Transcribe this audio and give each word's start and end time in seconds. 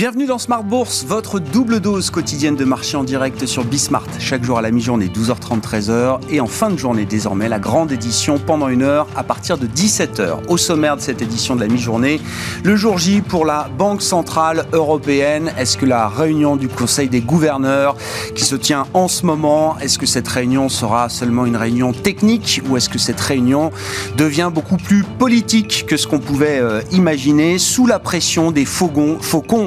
Bienvenue 0.00 0.24
dans 0.24 0.38
Smart 0.38 0.64
Bourse, 0.64 1.04
votre 1.04 1.40
double 1.40 1.78
dose 1.78 2.08
quotidienne 2.08 2.56
de 2.56 2.64
marché 2.64 2.96
en 2.96 3.04
direct 3.04 3.44
sur 3.44 3.66
Bismart. 3.66 4.06
Chaque 4.18 4.42
jour 4.42 4.56
à 4.56 4.62
la 4.62 4.70
mi-journée, 4.70 5.08
12h30, 5.08 5.60
13h. 5.60 6.20
Et 6.30 6.40
en 6.40 6.46
fin 6.46 6.70
de 6.70 6.78
journée, 6.78 7.04
désormais, 7.04 7.50
la 7.50 7.58
grande 7.58 7.92
édition 7.92 8.38
pendant 8.38 8.68
une 8.68 8.82
heure 8.82 9.06
à 9.14 9.22
partir 9.22 9.58
de 9.58 9.66
17h. 9.66 10.46
Au 10.48 10.56
sommaire 10.56 10.96
de 10.96 11.02
cette 11.02 11.20
édition 11.20 11.54
de 11.54 11.60
la 11.60 11.66
mi-journée, 11.66 12.18
le 12.64 12.76
jour 12.76 12.96
J 12.96 13.20
pour 13.20 13.44
la 13.44 13.68
Banque 13.76 14.00
Centrale 14.00 14.64
Européenne. 14.72 15.52
Est-ce 15.58 15.76
que 15.76 15.84
la 15.84 16.08
réunion 16.08 16.56
du 16.56 16.68
Conseil 16.68 17.10
des 17.10 17.20
gouverneurs 17.20 17.94
qui 18.34 18.46
se 18.46 18.56
tient 18.56 18.86
en 18.94 19.06
ce 19.06 19.26
moment, 19.26 19.76
est-ce 19.80 19.98
que 19.98 20.06
cette 20.06 20.28
réunion 20.28 20.70
sera 20.70 21.10
seulement 21.10 21.44
une 21.44 21.58
réunion 21.58 21.92
technique 21.92 22.62
ou 22.70 22.78
est-ce 22.78 22.88
que 22.88 22.98
cette 22.98 23.20
réunion 23.20 23.70
devient 24.16 24.50
beaucoup 24.50 24.78
plus 24.78 25.04
politique 25.04 25.84
que 25.86 25.98
ce 25.98 26.06
qu'on 26.06 26.20
pouvait 26.20 26.58
euh, 26.58 26.80
imaginer 26.90 27.58
sous 27.58 27.86
la 27.86 27.98
pression 27.98 28.50
des 28.50 28.64
faucons, 28.64 29.18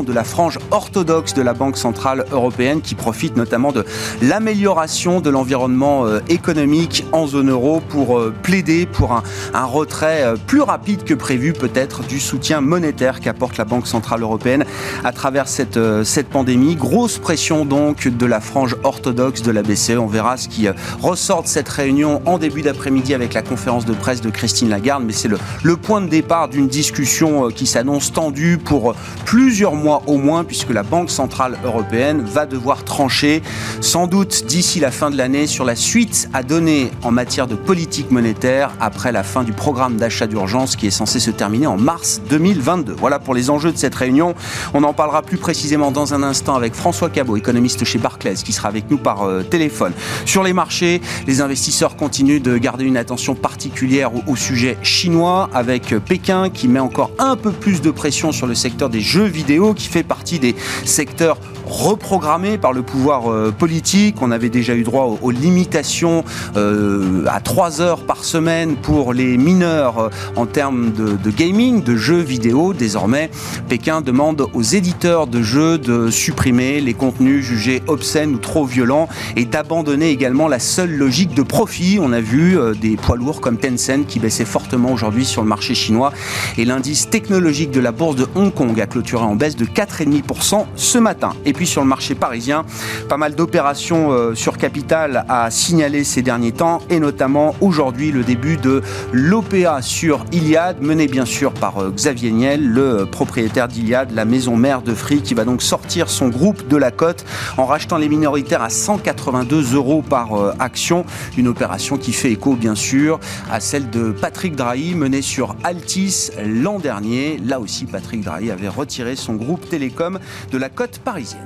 de 0.02 0.12
la 0.12 0.23
frange 0.24 0.60
orthodoxe 0.72 1.34
de 1.34 1.42
la 1.42 1.54
Banque 1.54 1.78
Centrale 1.78 2.26
Européenne 2.32 2.82
qui 2.82 2.96
profite 2.96 3.36
notamment 3.38 3.72
de 3.72 3.86
l'amélioration 4.22 5.22
de 5.22 5.30
l'environnement 5.30 6.06
euh, 6.06 6.20
économique 6.30 7.06
en 7.12 7.28
zone 7.28 7.50
euro 7.50 7.82
pour 7.90 8.20
euh, 8.20 8.34
plaider 8.44 8.86
pour 8.86 9.14
un, 9.14 9.66
retrait 9.66 10.24
euh, 10.24 10.36
plus 10.36 10.62
rapide 10.62 11.04
que 11.04 11.14
prévu 11.14 11.54
peut-être 11.54 12.04
du 12.04 12.20
soutien 12.20 12.62
monétaire 12.62 13.20
qu'apporte 13.20 13.58
la 13.58 13.66
Banque 13.66 13.88
Centrale 13.88 14.22
Européenne 14.22 14.66
à 15.04 15.12
travers 15.12 15.48
cette, 15.48 15.80
cette 16.04 16.30
pandémie. 16.30 16.76
Grosse 16.76 17.18
pression 17.18 17.66
donc 17.66 18.08
de 18.08 18.26
la 18.26 18.40
frange 18.40 18.76
orthodoxe 18.84 19.42
de 19.42 19.52
la 19.52 19.64
BCE. 19.64 19.98
On 20.00 20.08
verra 20.08 20.38
ce 20.38 20.48
qui 20.48 20.68
ressort 21.02 21.44
de 21.44 21.48
cette 21.48 21.70
réunion 21.70 22.22
en 22.26 22.38
début 22.38 22.62
d'après-midi 22.62 23.14
avec 23.14 23.34
la 23.34 23.42
conférence 23.42 23.86
de 23.86 23.94
presse 23.94 24.22
de 24.22 24.30
Christine 24.30 24.70
Lagarde, 24.70 25.04
mais 25.06 25.14
c'est 25.14 25.28
le, 25.28 25.38
le 25.64 25.78
point 25.78 26.02
de 26.02 26.08
départ 26.08 26.50
d'une 26.50 26.68
discussion 26.68 27.50
qui 27.50 27.66
s'annonce 27.66 28.12
tendue 28.12 28.58
pour 28.58 28.96
plusieurs 29.26 29.76
mois 29.76 30.04
au 30.08 30.13
moins, 30.18 30.44
puisque 30.44 30.70
la 30.70 30.84
Banque 30.84 31.10
Centrale 31.10 31.58
Européenne 31.64 32.22
va 32.22 32.46
devoir 32.46 32.84
trancher, 32.84 33.42
sans 33.82 34.08
doute 34.08 34.46
d'ici 34.46 34.80
la 34.80 34.92
fin 34.92 35.10
de 35.10 35.18
l'année, 35.18 35.48
sur 35.48 35.66
la 35.66 35.76
suite 35.76 36.30
à 36.34 36.44
donner 36.44 36.92
en 37.04 37.12
matière 37.12 37.48
de 37.48 37.56
politique 37.56 38.12
monétaire 38.12 38.72
après 38.80 39.12
la 39.12 39.24
fin 39.24 39.44
du 39.44 39.54
programme 39.54 39.98
d'achat 39.98 40.28
d'urgence 40.28 40.76
qui 40.76 40.88
est 40.88 40.92
censé 40.92 41.20
se 41.20 41.32
terminer 41.32 41.68
en 41.68 41.78
mars 41.78 42.22
2022. 42.30 42.94
Voilà 42.94 43.20
pour 43.20 43.34
les 43.34 43.50
enjeux 43.50 43.72
de 43.72 43.78
cette 43.78 43.96
réunion. 43.96 44.36
On 44.74 44.84
en 44.84 44.94
parlera 44.94 45.22
plus 45.22 45.38
précisément 45.38 45.92
dans 45.92 46.14
un 46.14 46.24
instant 46.24 46.56
avec 46.56 46.74
François 46.76 47.10
Cabot, 47.10 47.38
économiste 47.38 47.84
chez 47.84 48.00
Barclays, 48.00 48.36
qui 48.36 48.54
sera 48.54 48.70
avec 48.70 48.90
nous 48.90 48.98
par 48.98 49.24
euh, 49.24 49.44
téléphone. 49.44 49.94
Sur 50.26 50.44
les 50.44 50.54
marchés, 50.54 51.02
les 51.28 51.42
investisseurs 51.42 51.96
continuent 51.96 52.42
de 52.42 52.58
garder 52.58 52.86
une 52.86 52.98
attention 52.98 53.36
particulière 53.36 54.12
au 54.28 54.36
sujet 54.36 54.78
chinois, 54.84 55.50
avec 55.54 55.96
Pékin 56.00 56.50
qui 56.50 56.68
met 56.68 56.80
encore 56.80 57.12
un 57.20 57.36
peu 57.36 57.52
plus 57.52 57.82
de 57.82 57.92
pression 57.92 58.32
sur 58.32 58.48
le 58.48 58.56
secteur 58.56 58.90
des 58.90 59.02
jeux 59.02 59.26
vidéo, 59.26 59.74
qui 59.74 59.88
fait 59.88 60.03
partie 60.04 60.40
des 60.40 60.56
secteurs 60.86 61.38
reprogrammés 61.74 62.58
par 62.60 62.72
le 62.72 62.84
pouvoir 62.84 63.32
euh, 63.32 63.52
politique. 63.52 64.22
On 64.22 64.32
avait 64.32 64.50
déjà 64.50 64.76
eu 64.76 64.84
droit 64.84 65.18
aux, 65.22 65.32
limitations 65.32 66.24
euh, 66.56 67.26
à 67.28 67.42
3 67.42 67.82
heures 67.82 68.06
par 68.06 68.24
semaine 68.24 68.76
pour 68.76 69.14
les 69.14 69.38
mineurs 69.38 69.98
euh, 69.98 70.10
en 70.36 70.46
termes 70.46 70.92
de, 70.92 71.18
de, 71.18 71.32
gaming, 71.32 71.84
de 71.84 71.96
jeux 71.96 72.22
vidéo. 72.22 72.74
Désormais, 72.74 73.32
Pékin 73.70 74.02
demande 74.02 74.48
aux 74.54 74.62
éditeurs 74.62 75.26
de 75.26 75.42
jeux 75.42 75.80
de 75.80 76.12
supprimer 76.12 76.80
les 76.80 76.94
contenus 76.94 77.44
jugés 77.44 77.82
obscènes 77.88 78.36
ou 78.36 78.38
trop 78.38 78.66
violents 78.66 79.10
et 79.36 79.46
d'abandonner 79.46 80.10
également 80.10 80.48
la 80.48 80.60
seule 80.60 80.92
logique 80.92 81.34
de 81.34 81.42
profit. 81.42 81.98
On 82.00 82.14
a 82.14 82.22
vu 82.22 82.58
des 82.80 82.98
poids 82.98 83.18
lourds 83.18 83.42
comme 83.42 83.58
Tencent 83.58 84.06
qui 84.08 84.20
baissait 84.20 84.46
fortement 84.46 84.92
aujourd'hui 84.92 85.26
sur 85.26 85.42
le 85.42 85.48
marché 85.48 85.74
chinois 85.74 86.14
et 86.58 86.66
l'indice 86.66 87.10
technologique 87.10 87.72
de 87.72 87.80
la 87.80 87.92
bourse 87.92 88.16
de 88.16 88.28
Hong 88.36 88.54
Kong 88.54 88.80
a 88.80 88.86
clôturé 88.86 89.24
en 89.24 89.36
baisse 89.36 89.56
de 89.56 89.66
4,5% 89.66 90.66
ce 90.76 90.98
matin. 90.98 91.32
Et 91.46 91.54
puis 91.54 91.63
sur 91.66 91.82
le 91.82 91.88
marché 91.88 92.16
parisien, 92.16 92.66
pas 93.10 93.18
mal 93.18 93.36
d'opérations 93.36 94.12
euh, 94.12 94.36
sur 94.36 94.58
capital 94.58 95.26
à 95.30 95.50
signaler 95.52 96.04
ces 96.04 96.22
derniers 96.22 96.52
temps 96.52 96.80
et 96.90 97.00
notamment 97.00 97.56
aujourd'hui 97.62 98.12
le 98.12 98.24
début 98.24 98.58
de 98.58 98.82
l'OPA 99.12 99.82
sur 99.82 100.26
Iliad, 100.32 100.82
mené 100.82 101.08
bien 101.08 101.26
sûr 101.26 101.54
par 101.54 101.78
euh, 101.80 101.92
Xavier 101.92 102.32
Niel, 102.32 102.68
le 102.68 103.06
propriétaire 103.06 103.68
d'Iliad, 103.68 104.12
la 104.12 104.26
maison 104.26 104.56
mère 104.56 104.82
de 104.82 104.94
Free, 104.94 105.22
qui 105.22 105.34
va 105.34 105.46
donc 105.46 105.62
sortir 105.62 106.10
son 106.10 106.30
groupe 106.30 106.68
de 106.68 106.78
la 106.78 106.92
cote 106.92 107.26
en 107.58 107.66
rachetant 107.66 107.98
les 107.98 108.10
minoritaires 108.10 108.62
à 108.62 108.70
182 108.70 109.76
euros 109.76 110.02
par 110.02 110.34
euh, 110.34 110.54
action. 110.60 111.06
Une 111.38 111.48
opération 111.48 111.98
qui 111.98 112.14
fait 112.14 112.32
écho 112.32 112.56
bien 112.56 112.76
sûr 112.76 113.20
à 113.52 113.60
celle 113.60 113.90
de 113.90 114.12
Patrick 114.12 114.56
Drahi 114.56 114.96
menée 114.96 115.22
sur 115.22 115.56
Altis 115.64 116.32
l'an 116.46 116.80
dernier. 116.80 117.40
Là 117.46 117.60
aussi, 117.60 117.86
Patrick 117.86 118.22
Drahi 118.22 118.52
avait 118.52 118.68
retiré 118.68 119.16
son 119.16 119.36
groupe 119.36 119.68
télécom 119.70 120.20
de 120.52 120.58
la 120.58 120.70
côte 120.70 121.00
parisienne. 121.00 121.43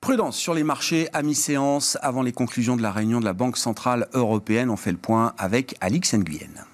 Prudence 0.00 0.36
sur 0.36 0.54
les 0.54 0.64
marchés 0.64 1.08
à 1.12 1.22
mi-séance 1.22 1.96
avant 2.02 2.22
les 2.22 2.32
conclusions 2.32 2.76
de 2.76 2.82
la 2.82 2.90
réunion 2.90 3.20
de 3.20 3.24
la 3.24 3.32
Banque 3.32 3.56
Centrale 3.56 4.08
Européenne. 4.12 4.68
On 4.68 4.76
fait 4.76 4.90
le 4.90 4.98
point 4.98 5.34
avec 5.38 5.76
Alix 5.80 6.14
Nguyen. 6.14 6.66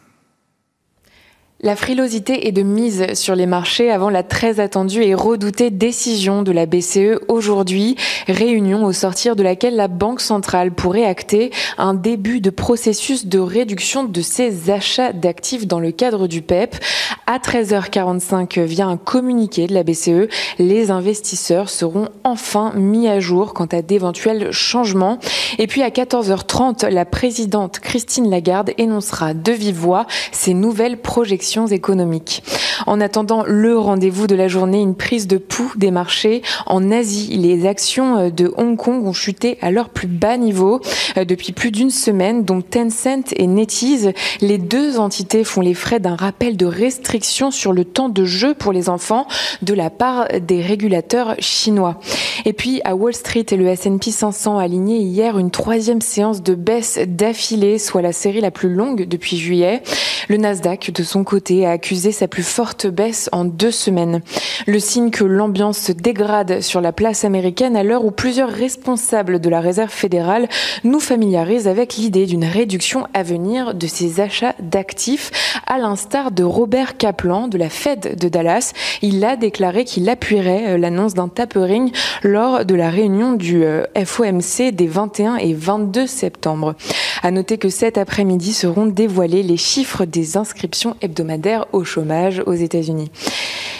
La 1.62 1.74
frilosité 1.74 2.46
est 2.46 2.52
de 2.52 2.60
mise 2.60 3.14
sur 3.14 3.34
les 3.34 3.46
marchés 3.46 3.90
avant 3.90 4.10
la 4.10 4.22
très 4.22 4.60
attendue 4.60 5.02
et 5.02 5.14
redoutée 5.14 5.70
décision 5.70 6.42
de 6.42 6.52
la 6.52 6.66
BCE 6.66 7.18
aujourd'hui, 7.28 7.96
réunion 8.28 8.84
au 8.84 8.92
sortir 8.92 9.36
de 9.36 9.42
laquelle 9.42 9.74
la 9.74 9.88
Banque 9.88 10.20
centrale 10.20 10.70
pourrait 10.72 11.06
acter 11.06 11.50
un 11.78 11.94
début 11.94 12.42
de 12.42 12.50
processus 12.50 13.24
de 13.24 13.38
réduction 13.38 14.04
de 14.04 14.20
ses 14.20 14.70
achats 14.70 15.14
d'actifs 15.14 15.66
dans 15.66 15.80
le 15.80 15.92
cadre 15.92 16.26
du 16.26 16.42
PEP. 16.42 16.76
À 17.26 17.38
13h45, 17.38 18.60
via 18.60 18.86
un 18.86 18.98
communiqué 18.98 19.66
de 19.66 19.72
la 19.72 19.82
BCE, 19.82 20.28
les 20.58 20.90
investisseurs 20.90 21.70
seront 21.70 22.10
enfin 22.22 22.72
mis 22.74 23.08
à 23.08 23.18
jour 23.18 23.54
quant 23.54 23.64
à 23.64 23.80
d'éventuels 23.80 24.52
changements. 24.52 25.18
Et 25.56 25.66
puis 25.66 25.82
à 25.82 25.88
14h30, 25.88 26.86
la 26.90 27.06
présidente 27.06 27.80
Christine 27.80 28.28
Lagarde 28.28 28.72
énoncera 28.76 29.32
de 29.32 29.52
vive 29.52 29.76
voix 29.76 30.06
ses 30.32 30.52
nouvelles 30.52 30.98
projections 30.98 31.45
économiques. 31.70 32.42
En 32.86 33.00
attendant 33.00 33.44
le 33.46 33.78
rendez-vous 33.78 34.26
de 34.26 34.34
la 34.34 34.48
journée, 34.48 34.80
une 34.80 34.96
prise 34.96 35.26
de 35.26 35.38
pouls 35.38 35.72
des 35.76 35.90
marchés 35.90 36.42
en 36.66 36.90
Asie. 36.90 37.36
Les 37.36 37.66
actions 37.66 38.16
euh, 38.16 38.30
de 38.30 38.52
Hong 38.56 38.76
Kong 38.76 39.06
ont 39.06 39.12
chuté 39.12 39.58
à 39.62 39.70
leur 39.70 39.88
plus 39.88 40.08
bas 40.08 40.36
niveau 40.36 40.80
euh, 41.16 41.24
depuis 41.24 41.52
plus 41.52 41.70
d'une 41.70 41.90
semaine, 41.90 42.44
dont 42.44 42.62
Tencent 42.62 43.32
et 43.36 43.46
NetEase. 43.46 44.12
Les 44.40 44.58
deux 44.58 44.98
entités 44.98 45.44
font 45.44 45.60
les 45.60 45.74
frais 45.74 46.00
d'un 46.00 46.16
rappel 46.16 46.56
de 46.56 46.66
restrictions 46.66 47.50
sur 47.50 47.72
le 47.72 47.84
temps 47.84 48.08
de 48.08 48.24
jeu 48.24 48.54
pour 48.54 48.72
les 48.72 48.88
enfants 48.88 49.26
de 49.62 49.74
la 49.74 49.90
part 49.90 50.26
des 50.40 50.60
régulateurs 50.60 51.36
chinois. 51.38 52.00
Et 52.44 52.52
puis 52.52 52.80
à 52.84 52.94
Wall 52.96 53.14
Street, 53.14 53.46
le 53.52 53.66
S&P 53.66 54.10
500 54.10 54.58
a 54.58 54.62
aligné 54.62 54.98
hier 54.98 55.38
une 55.38 55.50
troisième 55.50 56.00
séance 56.00 56.42
de 56.42 56.54
baisse 56.54 56.98
d'affilée, 57.06 57.78
soit 57.78 58.02
la 58.02 58.12
série 58.12 58.40
la 58.40 58.50
plus 58.50 58.72
longue 58.72 59.06
depuis 59.06 59.36
juillet. 59.36 59.82
Le 60.28 60.36
Nasdaq, 60.38 60.90
de 60.90 61.02
son 61.02 61.24
côté, 61.24 61.35
a 61.64 61.70
accusé 61.70 62.12
sa 62.12 62.28
plus 62.28 62.42
forte 62.42 62.86
baisse 62.86 63.28
en 63.32 63.44
deux 63.44 63.70
semaines. 63.70 64.22
Le 64.66 64.78
signe 64.78 65.10
que 65.10 65.24
l'ambiance 65.24 65.78
se 65.78 65.92
dégrade 65.92 66.60
sur 66.60 66.80
la 66.80 66.92
place 66.92 67.24
américaine 67.24 67.76
à 67.76 67.82
l'heure 67.82 68.04
où 68.04 68.10
plusieurs 68.10 68.50
responsables 68.50 69.40
de 69.40 69.48
la 69.48 69.60
Réserve 69.60 69.90
fédérale 69.90 70.48
nous 70.84 71.00
familiarisent 71.00 71.68
avec 71.68 71.96
l'idée 71.96 72.26
d'une 72.26 72.44
réduction 72.44 73.06
à 73.14 73.22
venir 73.22 73.74
de 73.74 73.86
ses 73.86 74.20
achats 74.20 74.54
d'actifs, 74.60 75.60
à 75.66 75.78
l'instar 75.78 76.30
de 76.30 76.42
Robert 76.42 76.96
Kaplan 76.96 77.48
de 77.48 77.58
la 77.58 77.68
Fed 77.68 78.18
de 78.18 78.28
Dallas. 78.28 78.72
Il 79.02 79.24
a 79.24 79.36
déclaré 79.36 79.84
qu'il 79.84 80.08
appuierait 80.08 80.70
euh, 80.70 80.78
l'annonce 80.78 81.14
d'un 81.14 81.28
tapering 81.28 81.92
lors 82.22 82.64
de 82.64 82.74
la 82.74 82.90
réunion 82.90 83.34
du 83.34 83.64
euh, 83.64 83.84
FOMC 84.04 84.72
des 84.72 84.86
21 84.86 85.36
et 85.36 85.52
22 85.52 86.06
septembre. 86.06 86.74
À 87.22 87.30
noter 87.30 87.58
que 87.58 87.68
cet 87.68 87.98
après-midi 87.98 88.52
seront 88.52 88.86
dévoilés 88.86 89.42
les 89.42 89.56
chiffres 89.56 90.04
des 90.04 90.36
inscriptions 90.36 90.96
hebdomadaires 91.02 91.25
au 91.72 91.84
chômage 91.84 92.42
aux 92.46 92.54
États-Unis. 92.54 93.10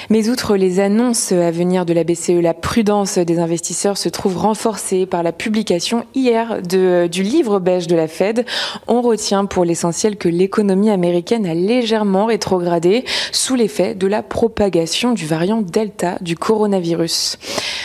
Mais 0.09 0.29
outre 0.29 0.57
les 0.57 0.79
annonces 0.79 1.33
à 1.33 1.51
venir 1.51 1.85
de 1.85 1.93
la 1.93 2.05
BCE, 2.05 2.41
la 2.41 2.55
prudence 2.55 3.19
des 3.19 3.41
investisseurs 3.41 3.99
se 3.99 4.09
trouve 4.09 4.37
renforcée 4.37 5.05
par 5.05 5.25
la 5.25 5.33
publication 5.33 6.05
hier 6.15 6.63
de, 6.63 7.09
du 7.11 7.25
livre 7.25 7.59
beige 7.59 7.89
de 7.89 7.97
la 7.97 8.07
Fed. 8.07 8.47
On 8.87 9.03
retient 9.03 9.47
pour 9.47 9.65
l'essentiel 9.65 10.17
que 10.17 10.29
l'économie 10.29 10.91
américaine 10.91 11.47
a 11.47 11.55
légèrement 11.55 12.27
rétrogradé 12.27 13.05
sous 13.33 13.57
l'effet 13.57 13.95
de 13.95 14.07
la 14.07 14.23
propagation 14.23 15.13
du 15.13 15.27
variant 15.27 15.61
Delta 15.61 16.19
du 16.21 16.37
coronavirus. 16.37 17.39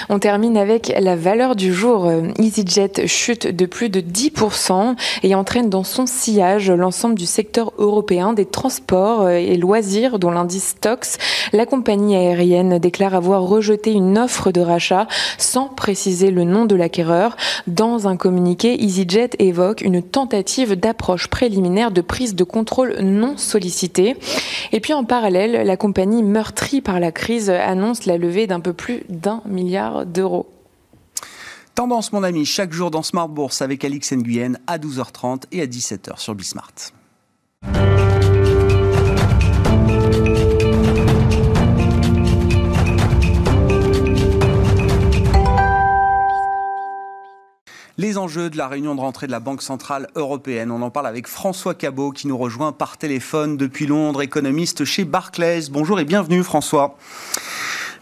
On 0.09 0.19
termine 0.19 0.57
avec 0.57 0.93
la 0.99 1.15
valeur 1.15 1.55
du 1.55 1.73
jour. 1.73 2.11
EasyJet 2.37 3.07
chute 3.07 3.47
de 3.47 3.65
plus 3.65 3.89
de 3.89 4.01
10% 4.01 4.95
et 5.23 5.35
entraîne 5.35 5.69
dans 5.69 5.83
son 5.83 6.05
sillage 6.05 6.69
l'ensemble 6.69 7.15
du 7.15 7.25
secteur 7.25 7.73
européen 7.77 8.33
des 8.33 8.45
transports 8.45 9.27
loisirs, 9.57 10.19
dont 10.19 10.31
l'indice 10.31 10.69
Stox. 10.69 11.17
La 11.53 11.65
compagnie 11.65 12.15
aérienne 12.15 12.79
déclare 12.79 13.15
avoir 13.15 13.43
rejeté 13.43 13.91
une 13.91 14.17
offre 14.17 14.51
de 14.51 14.61
rachat 14.61 15.07
sans 15.37 15.67
préciser 15.67 16.31
le 16.31 16.43
nom 16.43 16.65
de 16.65 16.75
l'acquéreur. 16.75 17.35
Dans 17.67 18.07
un 18.07 18.17
communiqué, 18.17 18.81
EasyJet 18.83 19.31
évoque 19.39 19.81
une 19.81 20.01
tentative 20.01 20.75
d'approche 20.75 21.27
préliminaire 21.27 21.91
de 21.91 22.01
prise 22.01 22.35
de 22.35 22.43
contrôle 22.43 22.97
non 23.01 23.37
sollicitée. 23.37 24.17
Et 24.71 24.79
puis 24.79 24.93
en 24.93 25.03
parallèle, 25.03 25.65
la 25.65 25.77
compagnie 25.77 26.23
meurtrie 26.23 26.81
par 26.81 26.99
la 26.99 27.11
crise 27.11 27.49
annonce 27.49 28.05
la 28.05 28.17
levée 28.17 28.47
d'un 28.47 28.59
peu 28.59 28.73
plus 28.73 29.03
d'un 29.09 29.41
milliard 29.45 30.05
d'euros. 30.05 30.47
Tendance, 31.75 32.11
mon 32.11 32.23
ami, 32.23 32.45
chaque 32.45 32.73
jour 32.73 32.91
dans 32.91 33.01
Smart 33.01 33.29
Bourse 33.29 33.61
avec 33.61 33.85
Alix 33.85 34.11
Nguyen 34.11 34.57
à 34.67 34.77
12h30 34.77 35.43
et 35.51 35.61
à 35.61 35.65
17h 35.65 36.19
sur 36.19 36.35
Bismart. 36.35 36.91
Enjeux 48.21 48.51
de 48.51 48.57
la 48.57 48.67
réunion 48.67 48.93
de 48.93 49.01
rentrée 49.01 49.25
de 49.25 49.31
la 49.31 49.39
Banque 49.39 49.63
Centrale 49.63 50.07
Européenne. 50.15 50.69
On 50.69 50.83
en 50.83 50.91
parle 50.91 51.07
avec 51.07 51.27
François 51.27 51.73
Cabot 51.73 52.11
qui 52.11 52.27
nous 52.27 52.37
rejoint 52.37 52.71
par 52.71 52.97
téléphone 52.97 53.57
depuis 53.57 53.87
Londres, 53.87 54.21
économiste 54.21 54.85
chez 54.85 55.05
Barclays. 55.05 55.69
Bonjour 55.71 55.99
et 55.99 56.05
bienvenue 56.05 56.43
François. 56.43 56.95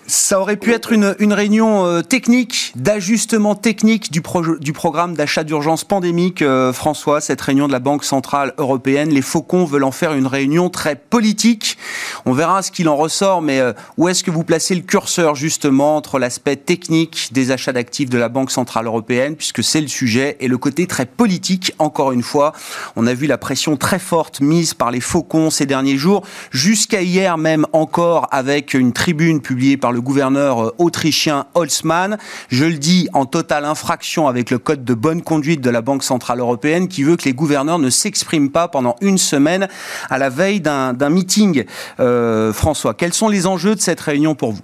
Ça 0.10 0.40
aurait 0.40 0.58
pu 0.58 0.74
être 0.74 0.92
une, 0.92 1.16
une 1.20 1.34
réunion 1.34 1.86
euh, 1.86 2.02
technique, 2.02 2.74
d'ajustement 2.76 3.54
technique 3.54 4.12
du, 4.12 4.24
du 4.60 4.74
programme 4.74 5.14
d'achat 5.14 5.44
d'urgence 5.44 5.84
pandémique, 5.84 6.42
euh, 6.42 6.74
François, 6.74 7.22
cette 7.22 7.40
réunion 7.40 7.68
de 7.68 7.72
la 7.72 7.78
Banque 7.78 8.04
Centrale 8.04 8.56
Européenne. 8.58 9.10
Les 9.10 9.22
faucons 9.22 9.66
veulent 9.66 9.84
en 9.84 9.92
faire 9.92 10.14
une 10.14 10.26
réunion 10.26 10.72
très 10.72 10.96
politique. 10.96 11.78
On 12.26 12.34
verra 12.34 12.64
ce 12.64 12.72
qu'il 12.72 12.90
en 12.90 12.96
ressort, 12.96 13.44
mais 13.44 13.60
euh, 13.60 13.74
où 13.98 14.08
est-ce 14.08 14.24
que 14.24 14.32
vous 14.32 14.44
placez 14.44 14.74
le 14.74 14.82
curseur 14.82 15.36
justement 15.36 15.98
entre 15.98 16.18
l'aspect 16.18 16.56
technique 16.56 17.30
des 17.32 17.52
achats 17.52 17.74
d'actifs 17.74 18.10
de 18.10 18.18
la 18.18 18.30
Banque 18.30 18.50
Centrale 18.50 18.88
Européenne, 18.88 19.36
puisque 19.36 19.64
c'est 19.64 19.82
le 19.82 19.88
sujet, 19.88 20.38
et 20.40 20.48
le 20.48 20.58
côté 20.58 20.88
très 20.88 21.06
politique, 21.06 21.72
encore 21.78 22.14
une 22.14 22.24
fois. 22.24 22.54
On 22.96 23.06
a 23.06 23.14
vu 23.14 23.28
la 23.28 23.38
pression 23.38 23.78
très 23.78 24.00
forte 24.00 24.42
mise 24.42 24.74
par 24.74 24.90
les 24.90 25.02
faucons 25.02 25.52
ces 25.52 25.68
derniers 25.68 25.98
jours, 25.98 26.26
jusqu'à 26.50 27.04
hier 27.04 27.38
même 27.38 27.68
encore 27.74 28.28
avec 28.32 28.74
une 28.74 28.92
tribune 28.92 29.40
publiée 29.40 29.78
par 29.78 29.92
le 29.92 29.99
le 30.00 30.02
gouverneur 30.02 30.64
euh, 30.64 30.72
autrichien 30.78 31.46
Holzmann. 31.56 32.18
Je 32.48 32.64
le 32.64 32.78
dis 32.78 33.10
en 33.14 33.26
totale 33.26 33.66
infraction 33.66 34.28
avec 34.28 34.50
le 34.50 34.58
code 34.58 34.86
de 34.86 34.94
bonne 34.94 35.22
conduite 35.22 35.60
de 35.60 35.70
la 35.70 35.82
Banque 35.82 36.04
Centrale 36.04 36.40
Européenne 36.40 36.88
qui 36.88 37.04
veut 37.04 37.18
que 37.18 37.26
les 37.26 37.34
gouverneurs 37.34 37.80
ne 37.80 37.90
s'expriment 37.90 38.50
pas 38.50 38.70
pendant 38.70 38.96
une 39.02 39.18
semaine 39.18 39.68
à 40.10 40.18
la 40.18 40.30
veille 40.30 40.62
d'un 40.62 41.10
meeting. 41.10 41.66
Euh, 42.00 42.54
François, 42.54 42.94
quels 42.94 43.12
sont 43.12 43.28
les 43.28 43.46
enjeux 43.46 43.76
de 43.76 43.82
cette 43.82 44.00
réunion 44.00 44.36
pour 44.36 44.54
vous? 44.54 44.62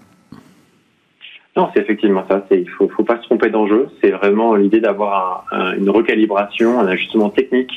Non, 1.58 1.70
c'est 1.74 1.82
effectivement 1.82 2.24
ça. 2.30 2.46
Il 2.52 2.70
faut, 2.70 2.88
faut 2.88 3.04
pas 3.04 3.18
se 3.18 3.24
tromper 3.24 3.50
d'enjeu. 3.50 3.90
C'est 4.02 4.12
vraiment 4.12 4.56
l'idée 4.56 4.80
d'avoir 4.80 5.46
une 5.78 5.90
recalibration, 5.90 6.80
un 6.80 6.88
ajustement 6.88 7.30
technique 7.30 7.72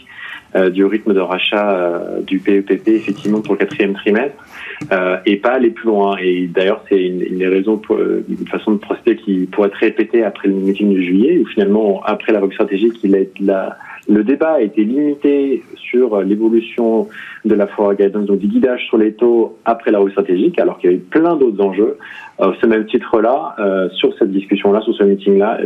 euh, 0.55 0.71
du 0.71 0.85
rythme 0.85 1.13
de 1.13 1.21
rachat 1.21 2.01
du 2.25 2.39
PEPP 2.39 2.89
effectivement 2.89 3.41
pour 3.41 3.55
le 3.55 3.59
quatrième 3.59 3.95
trimestre 3.95 4.45
euh, 4.93 5.19
et 5.27 5.37
pas 5.37 5.55
aller 5.55 5.71
plus 5.71 5.87
loin. 5.87 6.17
Et 6.19 6.47
d'ailleurs, 6.47 6.85
c'est 6.89 7.01
une, 7.01 7.23
une, 7.23 7.39
des 7.39 7.49
raisons, 7.49 7.79
pour, 7.79 7.99
une 7.99 8.47
façon 8.47 8.73
de 8.73 8.79
procéder 8.79 9.17
qui 9.17 9.47
pourrait 9.47 9.69
être 9.69 9.75
répétée 9.75 10.25
après 10.25 10.49
le 10.49 10.55
meeting 10.55 10.95
de 10.95 11.01
juillet, 11.01 11.39
où 11.39 11.47
finalement, 11.47 12.03
après 12.05 12.33
la 12.33 12.41
revue 12.41 12.55
stratégique, 12.55 12.95
il 13.03 13.15
a, 13.15 13.19
la, 13.41 13.79
le 14.09 14.25
débat 14.25 14.55
a 14.55 14.61
été 14.61 14.85
limité 14.85 15.63
sur 15.91 16.21
l'évolution 16.23 17.09
de 17.45 17.55
la 17.55 17.67
foire 17.67 17.95
guidance, 17.95 18.27
donc 18.27 18.39
du 18.39 18.47
guidage 18.47 18.87
sur 18.87 18.99
les 18.99 19.13
taux 19.13 19.57
après 19.65 19.91
la 19.91 19.99
revue 19.99 20.13
stratégique, 20.13 20.59
alors 20.59 20.79
qu'il 20.79 20.91
y 20.91 20.95
avait 20.95 21.03
plein 21.03 21.37
d'autres 21.37 21.63
enjeux. 21.65 21.97
Euh, 22.41 22.53
ce 22.61 22.67
même 22.67 22.87
titre-là, 22.87 23.57
euh, 23.59 23.89
sur 23.91 24.17
cette 24.19 24.31
discussion-là, 24.31 24.81
sur 24.83 24.95
ce 24.95 25.03
meeting-là, 25.03 25.59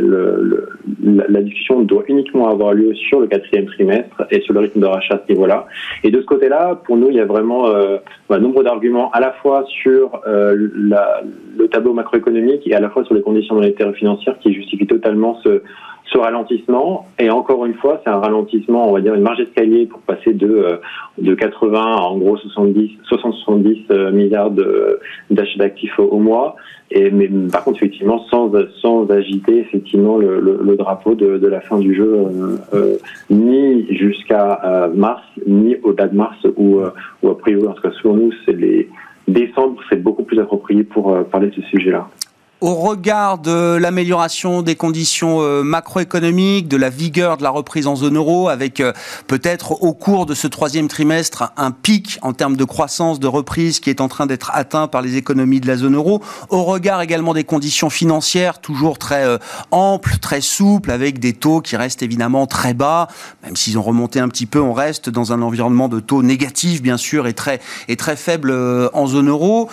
la 1.03 1.41
discussion 1.41 1.81
doit 1.81 2.03
uniquement 2.07 2.49
avoir 2.49 2.73
lieu 2.73 2.93
sur 2.95 3.19
le 3.19 3.27
quatrième 3.27 3.67
trimestre 3.67 4.25
et 4.31 4.41
sur 4.41 4.53
le 4.53 4.61
rythme 4.61 4.79
de 4.79 4.85
rachat 4.87 5.15
à 5.15 5.21
ce 5.25 5.31
niveau-là. 5.31 5.67
Et 6.03 6.09
de 6.09 6.19
ce 6.19 6.25
côté-là, 6.25 6.79
pour 6.85 6.97
nous, 6.97 7.09
il 7.09 7.15
y 7.15 7.19
a 7.19 7.25
vraiment 7.25 7.67
euh, 7.67 7.97
nombre 8.29 8.63
d'arguments 8.63 9.11
à 9.11 9.19
la 9.19 9.31
fois 9.33 9.65
sur 9.81 10.21
euh, 10.27 10.55
le 10.55 11.67
tableau 11.67 11.93
macroéconomique 11.93 12.67
et 12.67 12.73
à 12.73 12.79
la 12.79 12.89
fois 12.89 13.03
sur 13.05 13.13
les 13.13 13.21
conditions 13.21 13.55
monétaires 13.55 13.89
et 13.89 13.93
financières 13.93 14.37
qui 14.39 14.53
justifient 14.53 14.87
totalement 14.87 15.39
ce 15.43 15.61
ralentissement. 16.17 17.07
Et 17.19 17.29
encore 17.29 17.65
une 17.65 17.73
fois, 17.75 18.01
c'est 18.03 18.09
un 18.09 18.19
ralentissement, 18.19 18.87
on 18.87 18.93
va 18.93 19.01
dire 19.01 19.15
une 19.15 19.21
marge 19.21 19.37
d'escalier 19.37 19.87
pour 19.87 19.99
de, 20.27 20.47
euh, 20.47 20.77
de 21.17 21.33
80 21.33 21.79
à 21.79 22.01
en 22.01 22.17
gros 22.17 22.37
70, 22.37 22.91
70 23.03 23.77
euh, 23.91 24.11
milliards 24.11 24.51
d'achats 24.51 25.57
d'actifs 25.57 25.97
au, 25.99 26.17
mois. 26.19 26.55
Et, 26.91 27.09
mais 27.11 27.29
par 27.51 27.63
contre, 27.63 27.77
effectivement, 27.77 28.23
sans, 28.29 28.51
sans 28.81 29.09
agiter 29.09 29.59
effectivement 29.59 30.17
le, 30.17 30.39
le, 30.39 30.75
drapeau 30.75 31.15
de, 31.15 31.37
de, 31.37 31.47
la 31.47 31.61
fin 31.61 31.79
du 31.79 31.95
jeu, 31.95 32.25
euh, 32.73 32.97
ni 33.29 33.87
jusqu'à 33.95 34.91
mars, 34.93 35.23
ni 35.47 35.75
au-delà 35.83 36.07
de 36.07 36.15
mars, 36.15 36.37
ou 36.55 36.81
ou 37.21 37.29
a 37.29 37.37
priori, 37.37 37.67
en 37.67 37.73
tout 37.73 37.81
cas, 37.81 37.91
selon 38.01 38.15
nous, 38.15 38.31
c'est 38.45 38.53
les 38.53 38.89
décembre, 39.27 39.81
c'est 39.89 40.03
beaucoup 40.03 40.23
plus 40.23 40.39
approprié 40.39 40.83
pour 40.83 41.17
parler 41.25 41.47
de 41.47 41.55
ce 41.55 41.61
sujet-là 41.61 42.07
au 42.63 42.75
regard 42.75 43.39
de 43.39 43.75
l'amélioration 43.75 44.61
des 44.61 44.75
conditions 44.75 45.41
euh, 45.41 45.63
macroéconomiques, 45.63 46.69
de 46.69 46.77
la 46.77 46.89
vigueur 46.89 47.35
de 47.35 47.43
la 47.43 47.49
reprise 47.49 47.87
en 47.87 47.97
zone 47.97 48.15
euro, 48.15 48.47
avec 48.47 48.79
euh, 48.79 48.93
peut-être 49.27 49.83
au 49.83 49.91
cours 49.91 50.25
de 50.25 50.33
ce 50.33 50.47
troisième 50.47 50.87
trimestre 50.87 51.51
un 51.57 51.71
pic 51.71 52.19
en 52.21 52.31
termes 52.31 52.55
de 52.55 52.63
croissance, 52.63 53.19
de 53.19 53.27
reprise 53.27 53.81
qui 53.81 53.89
est 53.89 53.99
en 53.99 54.07
train 54.07 54.27
d'être 54.27 54.49
atteint 54.53 54.87
par 54.87 55.01
les 55.01 55.17
économies 55.17 55.59
de 55.59 55.67
la 55.67 55.75
zone 55.75 55.95
euro, 55.95 56.23
au 56.47 56.63
regard 56.63 57.01
également 57.01 57.33
des 57.33 57.43
conditions 57.43 57.89
financières 57.89 58.61
toujours 58.61 58.97
très 58.97 59.25
euh, 59.25 59.39
amples, 59.71 60.19
très 60.19 60.39
souples, 60.39 60.91
avec 60.91 61.19
des 61.19 61.33
taux 61.33 61.59
qui 61.59 61.75
restent 61.75 62.01
évidemment 62.01 62.47
très 62.47 62.73
bas, 62.73 63.09
même 63.43 63.57
s'ils 63.57 63.77
ont 63.77 63.83
remonté 63.83 64.21
un 64.21 64.29
petit 64.29 64.45
peu, 64.45 64.61
on 64.61 64.71
reste 64.71 65.09
dans 65.09 65.33
un 65.33 65.41
environnement 65.41 65.89
de 65.89 65.99
taux 65.99 66.23
négatifs 66.23 66.81
bien 66.81 66.95
sûr 66.95 67.27
et 67.27 67.33
très, 67.33 67.59
et 67.89 67.97
très 67.97 68.15
faible 68.15 68.57
en 68.93 69.05
zone 69.05 69.27
euro. 69.27 69.69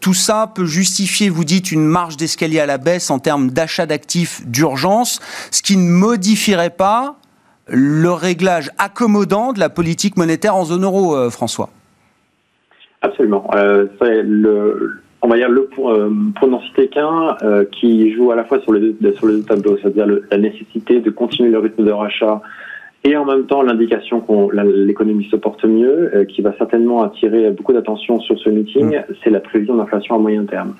tout 0.00 0.14
ça 0.14 0.50
peut 0.52 0.66
justifier, 0.66 1.28
vous 1.28 1.44
dites, 1.44 1.70
une 1.70 1.84
marge 1.84 2.15
d'escalier 2.16 2.60
à 2.60 2.66
la 2.66 2.78
baisse 2.78 3.10
en 3.10 3.18
termes 3.18 3.50
d'achat 3.50 3.86
d'actifs 3.86 4.46
d'urgence, 4.46 5.20
ce 5.50 5.62
qui 5.62 5.76
ne 5.76 5.90
modifierait 5.90 6.70
pas 6.70 7.16
le 7.68 8.10
réglage 8.12 8.70
accommodant 8.78 9.52
de 9.52 9.60
la 9.60 9.68
politique 9.68 10.16
monétaire 10.16 10.54
en 10.54 10.64
zone 10.64 10.84
euro, 10.84 11.16
euh, 11.16 11.30
François. 11.30 11.68
Absolument. 13.02 13.50
Euh, 13.54 13.86
le, 14.00 15.00
on 15.22 15.28
va 15.28 15.36
dire 15.36 15.48
le 15.48 15.68
euh, 15.78 16.58
citer 16.66 16.88
qu'un 16.88 17.36
qui 17.72 18.12
joue 18.14 18.30
à 18.30 18.36
la 18.36 18.44
fois 18.44 18.60
sur 18.60 18.72
les 18.72 18.92
deux, 18.92 19.12
sur 19.14 19.26
les 19.26 19.34
deux 19.34 19.42
tableaux, 19.42 19.76
c'est-à-dire 19.80 20.06
la 20.30 20.38
nécessité 20.38 21.00
de 21.00 21.10
continuer 21.10 21.50
le 21.50 21.58
rythme 21.58 21.84
de 21.84 21.90
rachat 21.90 22.40
et 23.04 23.16
en 23.16 23.24
même 23.24 23.46
temps 23.46 23.62
l'indication 23.62 24.20
qu'on 24.20 24.50
l'économie 24.50 25.28
se 25.30 25.36
porte 25.36 25.64
mieux, 25.64 26.26
qui 26.28 26.42
va 26.42 26.52
certainement 26.56 27.02
attirer 27.02 27.50
beaucoup 27.50 27.72
d'attention 27.72 28.18
sur 28.20 28.36
ce 28.38 28.50
meeting, 28.50 28.96
mmh. 28.96 29.14
c'est 29.22 29.30
la 29.30 29.40
prévision 29.40 29.76
d'inflation 29.76 30.16
à 30.16 30.18
moyen 30.18 30.44
terme. 30.44 30.74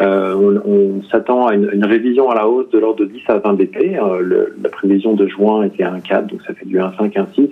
Euh, 0.00 0.34
on, 0.34 0.70
on 0.70 1.02
s'attend 1.04 1.46
à 1.46 1.54
une, 1.54 1.70
une, 1.72 1.84
révision 1.84 2.28
à 2.28 2.34
la 2.34 2.48
hausse 2.48 2.68
de 2.70 2.78
l'ordre 2.78 3.00
de 3.00 3.04
10 3.04 3.22
à 3.28 3.38
20 3.38 3.54
BP. 3.54 3.76
Euh, 3.76 4.20
le, 4.20 4.56
la 4.60 4.68
prévision 4.68 5.14
de 5.14 5.26
juin 5.28 5.62
était 5.64 5.84
1,4, 5.84 6.26
donc 6.26 6.40
ça 6.46 6.54
fait 6.54 6.66
du 6.66 6.78
1,5, 6.78 7.12
1,6 7.12 7.50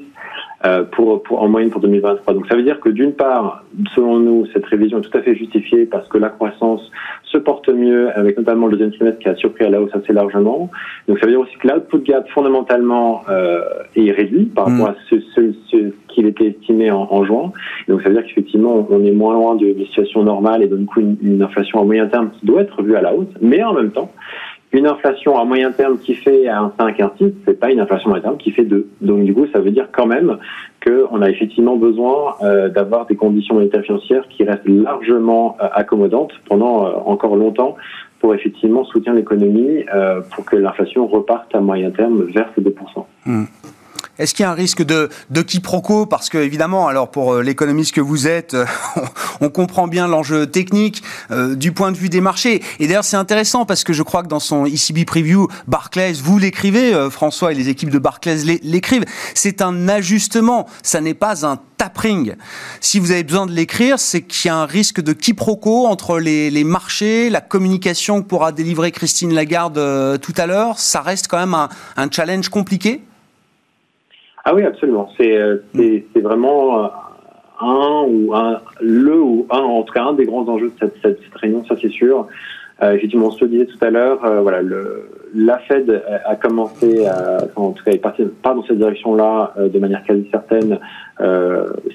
euh, 0.65 0.83
pour, 0.85 1.23
pour, 1.23 1.41
en 1.41 1.49
moyenne 1.49 1.71
pour 1.71 1.81
2023. 1.81 2.35
Donc 2.35 2.47
ça 2.49 2.57
veut 2.57 2.65
dire 2.65 2.81
que 2.81 2.89
d'une 2.89 3.13
part, 3.13 3.65
selon 3.95 4.19
nous, 4.19 4.47
cette 4.53 4.67
révision 4.67 4.99
est 4.99 5.03
tout 5.03 5.17
à 5.17 5.23
fait 5.23 5.37
justifiée 5.37 5.87
parce 5.87 6.09
que 6.09 6.19
la 6.19 6.31
croissance 6.31 6.91
se 7.25 7.39
porte 7.39 7.69
mieux, 7.69 8.11
avec 8.17 8.37
notamment 8.37 8.67
le 8.67 8.73
deuxième 8.73 8.93
trimestre 8.93 9.21
qui 9.21 9.29
a 9.29 9.37
surpris 9.37 9.65
à 9.65 9.71
la 9.71 9.81
hausse 9.81 9.95
assez 9.95 10.13
largement. 10.13 10.69
Donc 11.07 11.19
ça 11.19 11.27
veut 11.27 11.33
dire 11.33 11.41
aussi 11.41 11.57
que 11.59 11.69
l'output 11.69 11.99
gap 12.05 12.29
fondamentalement 12.31 13.23
euh, 13.29 13.61
est 13.95 14.11
réduit 14.11 14.47
par 14.47 14.67
rapport 14.67 14.89
à 14.89 14.95
ce, 15.09 15.21
ce, 15.35 15.53
ce 15.71 15.93
qu'il 16.15 16.27
était 16.27 16.49
estimé 16.49 16.91
en, 16.91 17.25
juin. 17.25 17.53
donc 17.89 18.03
ça 18.03 18.09
veut 18.09 18.15
dire 18.15 18.25
qu'effectivement 18.25 18.87
on 18.91 19.05
est 19.05 19.13
moins 19.13 19.35
loin 19.35 19.55
de, 19.55 19.73
de 19.73 19.85
situation 19.85 20.23
normale 20.23 20.63
et 20.63 20.67
donc 20.67 20.97
une, 20.97 21.17
une 21.23 21.43
inflation 21.43 21.81
à 21.81 21.85
moyen 21.85 22.07
terme 22.07 22.31
qui 22.39 22.47
doit 22.47 22.63
être 22.63 22.83
vue 22.83 22.97
à 22.97 23.03
la 23.03 23.15
hausse. 23.15 23.29
Mais 23.41 23.63
en 23.63 23.73
même 23.73 23.91
temps, 23.91 24.11
une 24.73 24.87
inflation 24.87 25.39
à 25.39 25.45
moyen 25.45 25.71
terme 25.71 25.99
qui 25.99 26.15
fait 26.15 26.49
un 26.49 26.73
5, 26.79 27.01
un 27.01 27.13
6, 27.19 27.33
c'est 27.45 27.61
pas 27.61 27.71
une 27.71 27.81
inflation 27.81 28.07
à 28.07 28.11
moyen 28.11 28.23
terme 28.23 28.37
qui 28.39 28.51
fait 28.51 28.65
2. 28.65 28.89
Donc 29.03 29.25
du 29.25 29.35
coup, 29.35 29.47
ça 29.53 29.61
veut 29.61 29.71
dire 29.71 29.89
quand 29.93 30.07
même 30.07 30.39
qu'on 30.85 31.21
a 31.21 31.29
effectivement 31.29 31.77
besoin 31.77 32.37
euh, 32.43 32.69
d'avoir 32.71 33.07
des 33.07 33.15
conditions 33.15 33.55
monétaires 33.55 33.83
financières 33.83 34.27
qui 34.29 34.45
restent 34.45 34.67
largement 34.67 35.57
euh, 35.61 35.69
accommodantes 35.73 36.33
pendant 36.49 36.87
euh, 36.87 36.93
encore 37.05 37.37
longtemps 37.37 37.77
pour 38.19 38.35
effectivement 38.35 38.85
soutenir 38.85 39.15
l'économie 39.15 39.85
pour 40.33 40.45
que 40.45 40.55
l'inflation 40.55 41.09
reparte 41.09 41.53
à 41.57 41.61
moyen 41.61 41.91
terme 41.91 42.23
vers 42.33 42.49
ces 42.55 42.61
2%. 42.61 42.71
Est-ce 44.19 44.35
qu'il 44.35 44.43
y 44.43 44.47
a 44.47 44.51
un 44.51 44.55
risque 44.55 44.83
de, 44.83 45.09
quiproquo 45.43 46.05
Parce 46.05 46.29
que, 46.29 46.37
évidemment, 46.37 46.87
alors 46.87 47.11
pour 47.11 47.33
euh, 47.33 47.43
l'économiste 47.43 47.95
que 47.95 48.03
vous 48.03 48.27
êtes, 48.27 48.55
on 49.41 49.49
comprend 49.49 49.89
bien 49.89 50.07
l'enjeu 50.07 50.47
technique 50.47 51.03
euh, 51.31 51.55
du 51.55 51.73
point 51.73 51.93
de 51.93 51.97
vue 51.97 52.11
des 52.11 52.21
marchés. 52.21 52.63
Et 52.79 52.87
d'ailleurs, 52.87 53.05
c'est 53.05 53.17
intéressant 53.17 53.65
parce 53.65 53.85
que 53.85 53.95
je 53.95 54.03
crois 54.03 54.23
que 54.23 54.29
dans 54.29 54.39
son 54.39 54.67
ECB 54.67 55.07
Preview, 55.07 55.49
Barclays, 55.67 56.13
vous 56.13 56.39
l'écrivez, 56.39 56.93
euh, 56.93 57.09
François, 57.09 57.53
et 57.53 57.55
les 57.55 57.71
équipes 57.71 57.89
de 57.89 57.99
Barclays 57.99 58.45
l'écrivent, 58.63 59.07
c'est 59.35 59.63
un 59.63 59.89
ajustement, 59.89 60.69
ça 60.83 61.01
n'est 61.01 61.15
pas 61.15 61.47
un 61.47 61.59
tapering. 61.79 62.35
Si 62.81 62.99
vous 62.99 63.13
avez 63.13 63.25
besoin 63.25 63.47
de 63.47 63.53
l'écrire, 63.53 63.99
c'est 63.99 64.21
qu'il 64.21 64.51
y 64.51 64.53
a 64.53 64.57
un 64.57 64.67
risque 64.67 65.01
de 65.01 65.15
quiproquo 65.15 65.87
entre 65.87 66.19
les, 66.19 66.65
marchés, 66.65 67.31
la 67.31 67.41
communication 67.41 68.21
que 68.21 68.29
pourra 68.29 68.53
délivrer 68.53 68.93
Christine 68.93 69.33
Lagarde 69.33 70.21
tout 70.21 70.35
à 70.37 70.47
l'heure. 70.47 70.79
Ça 70.79 71.01
reste 71.01 71.29
quand 71.29 71.39
même 71.39 71.55
un 71.55 72.11
challenge 72.11 72.51
compliqué 72.51 73.03
ah 74.45 74.55
oui, 74.55 74.65
absolument. 74.65 75.09
C'est 75.17 75.37
euh, 75.37 75.59
c'est 75.75 76.21
vraiment 76.21 76.85
euh, 76.85 76.89
un 77.61 78.05
ou 78.09 78.35
un 78.35 78.61
le 78.81 79.21
ou 79.21 79.47
un 79.51 79.61
en 79.61 79.83
tout 79.83 79.93
cas 79.93 80.05
un 80.05 80.15
des 80.15 80.27
grands 80.27 80.49
enjeux 80.49 80.71
de 80.71 80.75
cette, 80.81 80.95
cette, 81.03 81.23
cette 81.23 81.35
réunion, 81.35 81.65
ça 81.65 81.77
c'est 81.81 81.91
sûr. 81.91 82.27
Euh, 82.83 82.95
effectivement, 82.95 83.27
on 83.27 83.31
se 83.31 83.45
le 83.45 83.51
disait 83.51 83.67
tout 83.67 83.79
à 83.81 83.91
l'heure, 83.91 84.25
euh, 84.25 84.41
voilà, 84.41 84.63
le, 84.63 85.09
la 85.35 85.59
Fed 85.59 86.03
a 86.25 86.37
commencé, 86.37 87.07
à, 87.07 87.39
en 87.57 87.71
tout 87.71 87.85
cas, 87.85 87.93
pas 88.43 88.55
dans 88.55 88.63
cette 88.65 88.79
direction-là 88.79 89.55
de 89.57 89.79
manière 89.79 90.03
quasi 90.05 90.27
certaine. 90.31 90.79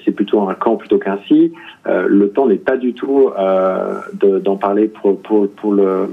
c'est 0.04 0.12
plutôt 0.12 0.40
un 0.48 0.54
camp 0.54 0.76
plutôt 0.76 0.98
qu'un 0.98 1.18
si. 1.28 1.52
le 1.86 2.28
temps 2.30 2.46
n'est 2.46 2.56
pas 2.56 2.76
du 2.76 2.94
tout 2.94 3.30
d'en 4.22 4.56
parler 4.56 4.88
pour, 4.88 5.20
pour, 5.20 5.48
pour, 5.48 5.72
le, 5.72 6.08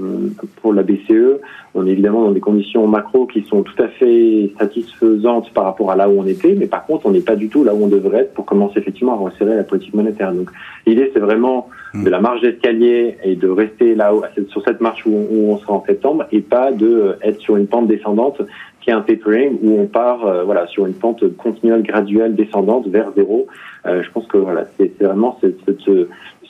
pour 0.60 0.72
la 0.72 0.82
BCE. 0.82 1.40
On 1.76 1.86
est 1.86 1.90
évidemment 1.90 2.22
dans 2.22 2.30
des 2.30 2.40
conditions 2.40 2.86
macro 2.86 3.26
qui 3.26 3.42
sont 3.42 3.62
tout 3.62 3.82
à 3.82 3.88
fait 3.88 4.50
satisfaisantes 4.58 5.50
par 5.52 5.64
rapport 5.64 5.90
à 5.90 5.96
là 5.96 6.08
où 6.08 6.18
on 6.18 6.26
était, 6.26 6.54
mais 6.54 6.66
par 6.66 6.86
contre, 6.86 7.04
on 7.04 7.10
n'est 7.10 7.20
pas 7.20 7.36
du 7.36 7.50
tout 7.50 7.64
là 7.64 7.74
où 7.74 7.84
on 7.84 7.88
devrait 7.88 8.20
être 8.20 8.32
pour 8.32 8.46
commencer 8.46 8.78
effectivement 8.78 9.12
à 9.12 9.16
resserrer 9.16 9.56
la 9.56 9.62
politique 9.62 9.92
monétaire. 9.92 10.32
Donc, 10.32 10.50
l'idée, 10.86 11.10
c'est 11.12 11.20
vraiment. 11.20 11.68
De 11.94 12.10
la 12.10 12.20
marge 12.20 12.40
d'escalier 12.40 13.16
et 13.22 13.36
de 13.36 13.48
rester 13.48 13.94
là 13.94 14.14
haut 14.14 14.22
sur 14.48 14.62
cette 14.62 14.80
marche 14.80 15.04
où 15.06 15.14
on, 15.14 15.58
sera 15.58 15.74
en 15.74 15.84
septembre 15.84 16.26
et 16.32 16.40
pas 16.40 16.72
de 16.72 17.16
être 17.22 17.40
sur 17.40 17.56
une 17.56 17.66
pente 17.66 17.86
descendante 17.86 18.42
qui 18.80 18.90
est 18.90 18.92
un 18.92 19.00
tapering 19.00 19.58
où 19.62 19.80
on 19.80 19.86
part 19.86 20.26
euh, 20.26 20.44
voilà 20.44 20.66
sur 20.66 20.86
une 20.86 20.94
pente 20.94 21.24
continuelle 21.36 21.82
graduelle 21.82 22.34
descendante 22.34 22.86
vers 22.88 23.12
zéro. 23.16 23.46
Euh, 23.86 24.02
je 24.02 24.10
pense 24.10 24.26
que 24.26 24.36
voilà 24.38 24.66
c'est 24.76 24.92
vraiment 25.02 25.38
cette, 25.40 25.58
cette, 25.64 25.88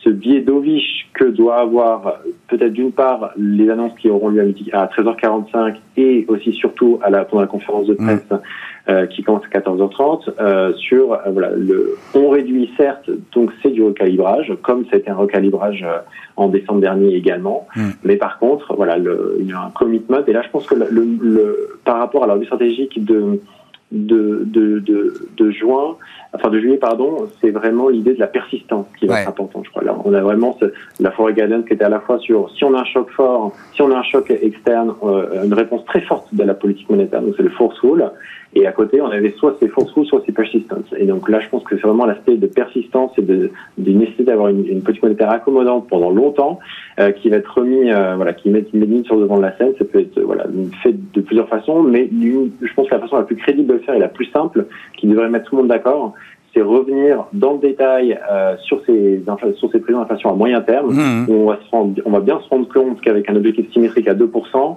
ce 0.07 0.11
biais 0.11 0.41
d'Ovich 0.41 1.09
que 1.15 1.25
doit 1.25 1.57
avoir 1.57 2.21
peut-être 2.49 2.73
d'une 2.73 2.93
part 2.93 3.33
les 3.37 3.69
annonces 3.69 3.99
qui 3.99 4.09
auront 4.09 4.29
lieu 4.29 4.55
à 4.73 4.87
13h45 4.87 5.75
et 5.97 6.25
aussi 6.29 6.53
surtout 6.53 7.01
à 7.03 7.11
la, 7.11 7.25
pendant 7.25 7.43
la 7.43 7.49
conférence 7.49 7.87
de 7.87 7.95
mm. 7.95 7.97
presse 7.97 8.41
euh, 8.89 9.07
qui 9.07 9.25
commence 9.25 9.43
à 9.53 9.59
14h30 9.59 10.31
euh, 10.39 10.73
sur 10.75 11.13
euh, 11.13 11.19
voilà 11.33 11.51
le 11.57 11.97
on 12.15 12.29
réduit 12.29 12.71
certes 12.77 13.11
donc 13.33 13.51
c'est 13.63 13.71
du 13.71 13.83
recalibrage 13.83 14.53
comme 14.63 14.85
c'était 14.93 15.11
un 15.11 15.17
recalibrage 15.17 15.83
euh, 15.83 15.99
en 16.37 16.49
décembre 16.49 16.81
dernier 16.81 17.15
également 17.15 17.67
mm. 17.75 17.91
mais 18.05 18.17
par 18.17 18.39
contre 18.39 18.77
voilà 18.77 18.97
le, 18.97 19.39
il 19.41 19.49
y 19.49 19.53
a 19.53 19.61
un 19.61 19.71
commitment 19.71 20.25
et 20.25 20.33
là 20.33 20.43
je 20.43 20.51
pense 20.51 20.67
que 20.67 20.77
le, 20.77 20.87
le 20.89 21.79
par 21.85 21.99
rapport 21.99 22.23
à 22.23 22.27
l'ordre 22.29 22.45
stratégique 22.45 23.05
de 23.05 23.41
de, 23.93 24.43
de, 24.45 24.81
de, 24.81 25.29
de, 25.37 25.51
juin, 25.53 25.97
enfin 26.33 26.51
de 26.51 26.59
juillet, 26.59 26.77
pardon, 26.77 27.29
c'est 27.41 27.51
vraiment 27.51 27.89
l'idée 27.89 28.15
de 28.15 28.19
la 28.19 28.27
persistance 28.27 28.87
qui 28.99 29.07
va 29.07 29.21
être 29.21 29.29
importante, 29.29 29.65
je 29.65 29.71
crois. 29.71 29.85
Là, 29.85 29.97
on 30.05 30.13
a 30.13 30.21
vraiment 30.21 30.57
ce, 30.61 30.67
la 30.99 31.13
forêt 31.13 31.33
guardian 31.35 31.63
qui 31.63 31.75
était 31.75 31.85
à 31.85 31.89
la 31.89 32.01
fois 32.01 32.19
sur 32.19 32.51
si 32.57 32.65
on 32.65 32.75
a 32.75 32.81
un 32.81 32.85
choc 32.85 33.11
fort, 33.11 33.53
si 33.75 33.83
on 33.83 33.91
a 33.93 33.99
un 33.99 34.03
choc 34.03 34.31
externe, 34.31 34.93
euh, 35.05 35.45
une 35.45 35.55
réponse 35.55 35.85
très 35.85 36.01
forte 36.01 36.35
de 36.35 36.43
la 36.43 36.55
politique 36.55 36.91
monétaire, 36.91 37.23
donc 37.23 37.35
c'est 37.37 37.45
le 37.45 37.51
force 37.51 37.79
rule, 37.79 38.11
et 38.57 38.67
à 38.67 38.73
côté, 38.73 39.03
on 39.03 39.11
avait 39.11 39.35
soit 39.37 39.55
ces 39.61 39.69
force 39.69 39.93
soit 40.05 40.23
ces 40.25 40.33
persistance. 40.33 40.87
Et 40.97 41.05
donc 41.05 41.29
là, 41.29 41.41
je 41.41 41.49
pense 41.51 41.63
que 41.65 41.77
c'est 41.77 41.87
vraiment 41.87 42.07
l'aspect 42.07 42.39
de 42.39 42.47
persistance 42.47 43.13
et 43.19 43.23
de, 43.23 43.51
de 43.77 43.91
nécessité 43.91 44.25
d'avoir 44.25 44.49
une, 44.49 44.67
une, 44.67 44.81
politique 44.81 45.03
monétaire 45.03 45.29
accommodante 45.29 45.89
pendant 45.91 46.09
longtemps, 46.09 46.59
euh, 46.99 47.13
qui 47.13 47.29
va 47.29 47.37
être 47.37 47.55
remis, 47.55 47.93
euh, 47.93 48.17
voilà, 48.17 48.33
qui 48.33 48.49
met, 48.49 48.65
met 48.73 49.03
sur 49.03 49.17
le 49.17 49.23
devant 49.23 49.37
de 49.37 49.43
la 49.43 49.55
scène. 49.59 49.75
Ça 49.79 49.85
peut 49.85 50.01
être 50.01 50.19
voilà, 50.23 50.47
fait 50.83 50.95
de 51.13 51.21
plusieurs 51.21 51.49
façons, 51.49 51.83
mais 51.83 52.09
je 52.11 52.75
pense 52.75 52.89
que 52.89 52.95
la 52.95 53.01
façon 53.01 53.17
la 53.17 53.25
plus 53.25 53.37
crédible 53.37 53.69
de 53.69 53.75
le 53.75 53.81
faire 53.81 53.95
et 53.95 53.99
la 53.99 54.09
plus 54.09 54.27
simple, 54.31 54.65
qui 54.97 55.07
devrait 55.07 55.29
mettre 55.29 55.51
tout 55.51 55.57
le 55.57 55.63
monde 55.63 55.71
d'accord, 55.71 56.15
c'est 56.55 56.63
revenir 56.63 57.27
dans 57.35 57.53
le 57.53 57.59
détail 57.59 58.19
euh, 58.33 58.57
sur 58.63 58.81
ces 58.87 59.23
sur 59.57 59.71
ces 59.71 59.81
prévisions 59.81 60.01
d'inflation 60.01 60.31
à 60.31 60.35
moyen 60.35 60.63
terme. 60.63 60.95
Mmh. 60.95 61.27
Où 61.29 61.35
on 61.35 61.47
va 61.47 61.59
se 61.63 61.71
rendre, 61.71 62.01
on 62.07 62.11
va 62.11 62.21
bien 62.21 62.41
se 62.41 62.49
rendre 62.49 62.67
compte 62.73 63.03
qu'avec 63.03 63.29
un 63.29 63.37
objectif 63.37 63.71
symétrique 63.71 64.09
à 64.09 64.15
2%, 64.15 64.77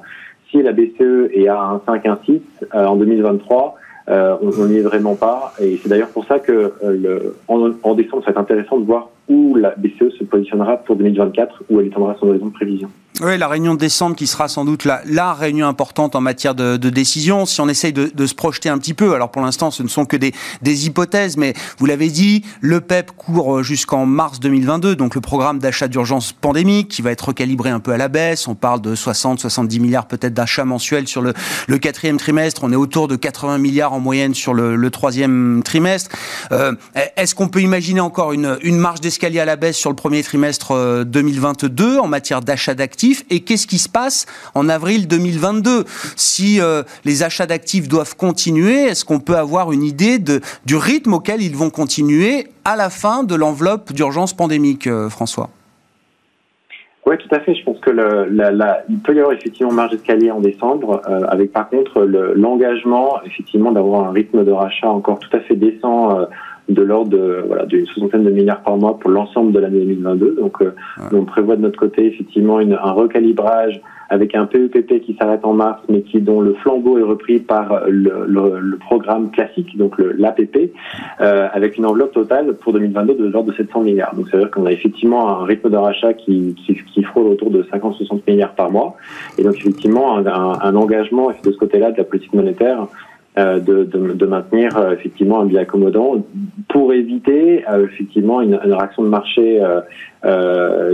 si 0.49 0.61
la 0.61 0.71
BCE 0.71 1.31
est 1.33 1.47
à 1.47 1.61
un 1.61 1.81
5, 1.85 2.05
un 2.05 2.19
6 2.25 2.41
euh, 2.73 2.85
en 2.85 2.95
2023, 2.95 3.75
euh, 4.09 4.35
on 4.41 4.65
n'y 4.65 4.77
est 4.77 4.81
vraiment 4.81 5.15
pas. 5.15 5.53
Et 5.61 5.77
c'est 5.81 5.89
d'ailleurs 5.89 6.09
pour 6.09 6.25
ça 6.25 6.39
que 6.39 6.51
euh, 6.51 6.71
le, 6.83 7.35
en, 7.47 7.71
en, 7.83 7.93
décembre, 7.93 8.23
ça 8.23 8.31
va 8.31 8.41
être 8.41 8.51
intéressant 8.51 8.79
de 8.79 8.85
voir 8.85 9.09
où 9.27 9.55
la 9.55 9.75
BCE 9.75 10.09
se 10.17 10.23
positionnera 10.23 10.77
pour 10.77 10.95
2024, 10.95 11.63
où 11.69 11.79
elle 11.79 11.87
étendra 11.87 12.15
son 12.19 12.29
horizon 12.29 12.47
de 12.47 12.53
prévision. 12.53 12.89
Oui, 13.21 13.37
la 13.37 13.49
réunion 13.49 13.73
de 13.73 13.79
décembre 13.79 14.15
qui 14.15 14.27
sera 14.27 14.47
sans 14.47 14.63
doute 14.63 14.85
la, 14.85 15.01
la 15.05 15.33
réunion 15.33 15.67
importante 15.67 16.15
en 16.15 16.21
matière 16.21 16.55
de, 16.55 16.77
de 16.77 16.89
décision. 16.89 17.45
Si 17.45 17.59
on 17.59 17.67
essaye 17.67 17.91
de, 17.91 18.09
de, 18.15 18.25
se 18.25 18.33
projeter 18.33 18.69
un 18.69 18.77
petit 18.77 18.93
peu, 18.93 19.13
alors 19.13 19.29
pour 19.29 19.41
l'instant 19.41 19.71
ce 19.71 19.83
ne 19.83 19.89
sont 19.89 20.05
que 20.05 20.15
des, 20.15 20.33
des 20.61 20.85
hypothèses, 20.85 21.35
mais 21.35 21.53
vous 21.79 21.85
l'avez 21.85 22.07
dit, 22.07 22.45
le 22.61 22.79
PEP 22.79 23.11
court 23.11 23.61
jusqu'en 23.61 24.05
mars 24.05 24.39
2022, 24.39 24.95
donc 24.95 25.15
le 25.15 25.21
programme 25.21 25.59
d'achat 25.59 25.89
d'urgence 25.89 26.31
pandémique 26.31 26.87
qui 26.87 27.01
va 27.01 27.11
être 27.11 27.27
recalibré 27.27 27.69
un 27.69 27.81
peu 27.81 27.91
à 27.91 27.97
la 27.97 28.07
baisse. 28.07 28.47
On 28.47 28.55
parle 28.55 28.79
de 28.79 28.95
60-70 28.95 29.81
milliards 29.81 30.07
peut-être 30.07 30.33
d'achats 30.33 30.63
mensuels 30.63 31.09
sur 31.09 31.21
le, 31.21 31.33
le, 31.67 31.77
quatrième 31.77 32.17
trimestre. 32.17 32.63
On 32.63 32.71
est 32.71 32.77
autour 32.77 33.09
de 33.09 33.17
80 33.17 33.57
milliards 33.57 33.91
en 33.91 33.99
moyenne 33.99 34.33
sur 34.33 34.53
le, 34.53 34.77
le 34.77 34.91
troisième 34.91 35.61
trimestre. 35.65 36.15
Euh, 36.53 36.73
Est-ce 37.17 37.35
qu'on 37.35 37.49
peut 37.49 37.61
imaginer 37.61 37.99
encore 37.99 38.31
une, 38.31 38.57
une 38.61 38.77
marge 38.77 39.01
d'escalier 39.01 39.41
à 39.41 39.45
la 39.45 39.57
baisse 39.57 39.75
sur 39.75 39.89
le 39.89 39.97
premier 39.97 40.23
trimestre 40.23 41.03
2022 41.05 41.97
euh, 41.97 41.99
en 41.99 42.07
matière 42.07 42.39
d'achat 42.39 42.75
d'actifs? 42.75 43.08
Et 43.29 43.41
qu'est-ce 43.41 43.67
qui 43.67 43.77
se 43.77 43.89
passe 43.89 44.25
en 44.55 44.69
avril 44.69 45.07
2022 45.07 45.83
Si 46.15 46.61
euh, 46.61 46.83
les 47.05 47.23
achats 47.23 47.45
d'actifs 47.45 47.87
doivent 47.87 48.15
continuer, 48.15 48.83
est-ce 48.83 49.05
qu'on 49.05 49.19
peut 49.19 49.37
avoir 49.37 49.71
une 49.71 49.83
idée 49.83 50.19
du 50.19 50.75
rythme 50.75 51.13
auquel 51.13 51.41
ils 51.41 51.55
vont 51.55 51.69
continuer 51.69 52.47
à 52.65 52.75
la 52.75 52.89
fin 52.89 53.23
de 53.23 53.35
l'enveloppe 53.35 53.93
d'urgence 53.93 54.33
pandémique, 54.33 54.87
euh, 54.87 55.09
François? 55.09 55.49
Oui, 57.05 57.15
tout 57.17 57.33
à 57.33 57.39
fait. 57.39 57.55
Je 57.55 57.63
pense 57.63 57.79
que 57.79 57.89
peut 57.89 59.15
y 59.15 59.19
avoir 59.19 59.33
effectivement 59.33 59.71
marge 59.71 59.91
d'escalier 59.91 60.29
en 60.29 60.41
décembre, 60.41 61.01
euh, 61.09 61.21
avec 61.29 61.51
par 61.51 61.67
contre 61.69 62.03
l'engagement 62.03 63.19
effectivement 63.25 63.71
d'avoir 63.71 64.07
un 64.07 64.11
rythme 64.11 64.45
de 64.45 64.51
rachat 64.51 64.89
encore 64.89 65.17
tout 65.17 65.35
à 65.35 65.39
fait 65.39 65.55
décent 65.55 66.27
de 66.69 66.81
l'ordre 66.81 67.11
de 67.11 67.43
voilà 67.47 67.65
d'une 67.65 67.85
soixantaine 67.87 68.23
de 68.23 68.29
milliards 68.29 68.61
par 68.61 68.77
mois 68.77 68.97
pour 68.99 69.09
l'ensemble 69.09 69.51
de 69.51 69.59
l'année 69.59 69.79
2022. 69.79 70.35
Donc, 70.39 70.61
euh, 70.61 70.71
on 71.11 71.25
prévoit 71.25 71.55
de 71.55 71.61
notre 71.61 71.79
côté 71.79 72.05
effectivement 72.05 72.59
une, 72.59 72.73
un 72.73 72.91
recalibrage 72.91 73.81
avec 74.09 74.35
un 74.35 74.45
PEPP 74.45 74.91
e 74.91 74.99
qui 74.99 75.15
s'arrête 75.19 75.45
en 75.45 75.53
mars, 75.53 75.81
mais 75.87 76.01
qui 76.01 76.19
dont 76.19 76.41
le 76.41 76.53
flambeau 76.55 76.97
est 76.97 77.03
repris 77.03 77.39
par 77.39 77.83
le, 77.87 78.25
le, 78.27 78.59
le 78.59 78.77
programme 78.77 79.29
classique, 79.29 79.77
donc 79.77 79.95
l'APP, 79.99 80.71
euh, 81.21 81.47
avec 81.53 81.77
une 81.77 81.85
enveloppe 81.85 82.13
totale 82.13 82.55
pour 82.55 82.73
2022 82.73 83.13
de 83.13 83.25
l'ordre 83.27 83.51
de 83.51 83.55
700 83.55 83.81
milliards. 83.81 84.15
Donc, 84.15 84.27
c'est-à-dire 84.29 84.49
qu'on 84.49 84.65
a 84.65 84.71
effectivement 84.71 85.29
un 85.29 85.45
rythme 85.45 85.69
de 85.69 85.77
rachat 85.77 86.13
qui, 86.13 86.55
qui, 86.55 86.75
qui 86.91 87.03
frôle 87.03 87.27
autour 87.27 87.51
de 87.51 87.61
50-60 87.63 88.21
milliards 88.27 88.55
par 88.55 88.71
mois, 88.71 88.95
et 89.37 89.43
donc 89.43 89.55
effectivement 89.55 90.17
un, 90.17 90.25
un, 90.25 90.59
un 90.59 90.75
engagement 90.75 91.29
de 91.43 91.51
ce 91.51 91.57
côté-là 91.57 91.91
de 91.91 91.97
la 91.97 92.03
politique 92.03 92.33
monétaire 92.33 92.81
euh, 92.81 92.85
de, 93.37 93.83
de, 93.83 94.13
de, 94.13 94.25
maintenir 94.25 94.75
euh, 94.77 94.93
effectivement 94.93 95.41
un 95.41 95.45
biais 95.45 95.59
accommodant 95.59 96.25
pour 96.67 96.93
éviter 96.93 97.63
euh, 97.69 97.85
effectivement 97.85 98.41
une, 98.41 98.59
une, 98.63 98.73
réaction 98.73 99.03
de 99.03 99.07
marché 99.07 99.61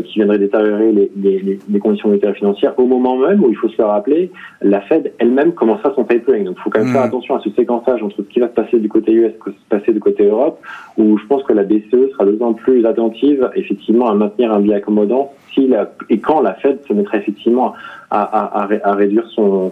qui 0.06 0.20
viendrait 0.20 0.38
détériorer 0.38 0.92
les, 0.92 1.12
les, 1.16 1.60
les, 1.68 1.80
conditions 1.80 2.10
monétaires 2.10 2.36
financières 2.36 2.78
au 2.78 2.86
moment 2.86 3.18
même 3.18 3.44
où 3.44 3.50
il 3.50 3.56
faut 3.56 3.70
se 3.70 3.78
le 3.80 3.86
rappeler, 3.86 4.32
la 4.62 4.82
Fed 4.82 5.14
elle-même 5.18 5.54
commencera 5.54 5.92
son 5.96 6.04
tapering. 6.04 6.44
Donc 6.46 6.58
il 6.60 6.62
faut 6.62 6.70
quand 6.70 6.82
même 6.82 6.92
faire 6.92 7.02
mmh. 7.02 7.06
attention 7.06 7.36
à 7.36 7.40
ce 7.40 7.50
séquençage 7.52 8.04
entre 8.04 8.18
ce 8.18 8.22
qui 8.22 8.40
va 8.40 8.50
se 8.50 8.54
passer 8.54 8.80
du 8.80 8.88
côté 8.88 9.14
US 9.14 9.32
et 9.32 9.36
ce 9.40 9.44
qui 9.44 9.50
va 9.50 9.56
se 9.56 9.80
passer 9.80 9.94
du 9.94 10.00
côté 10.00 10.28
Europe, 10.28 10.60
où 10.98 11.18
je 11.18 11.26
pense 11.26 11.42
que 11.44 11.54
la 11.54 11.64
BCE 11.64 12.12
sera 12.12 12.26
de 12.26 12.32
plus 12.34 12.44
en 12.44 12.54
plus 12.54 12.86
attentive 12.86 13.50
effectivement 13.56 14.08
à 14.08 14.14
maintenir 14.14 14.54
un 14.54 14.60
biais 14.60 14.76
accommodant 14.76 15.34
si 15.56 15.68
la, 15.68 15.92
et 16.10 16.20
quand 16.20 16.42
la 16.42 16.54
Fed 16.56 16.80
se 16.88 16.94
mettra 16.94 17.18
effectivement 17.18 17.74
à, 18.12 18.22
à, 18.22 18.64
à, 18.64 18.90
à 18.90 18.94
réduire 18.94 19.26
son, 19.30 19.72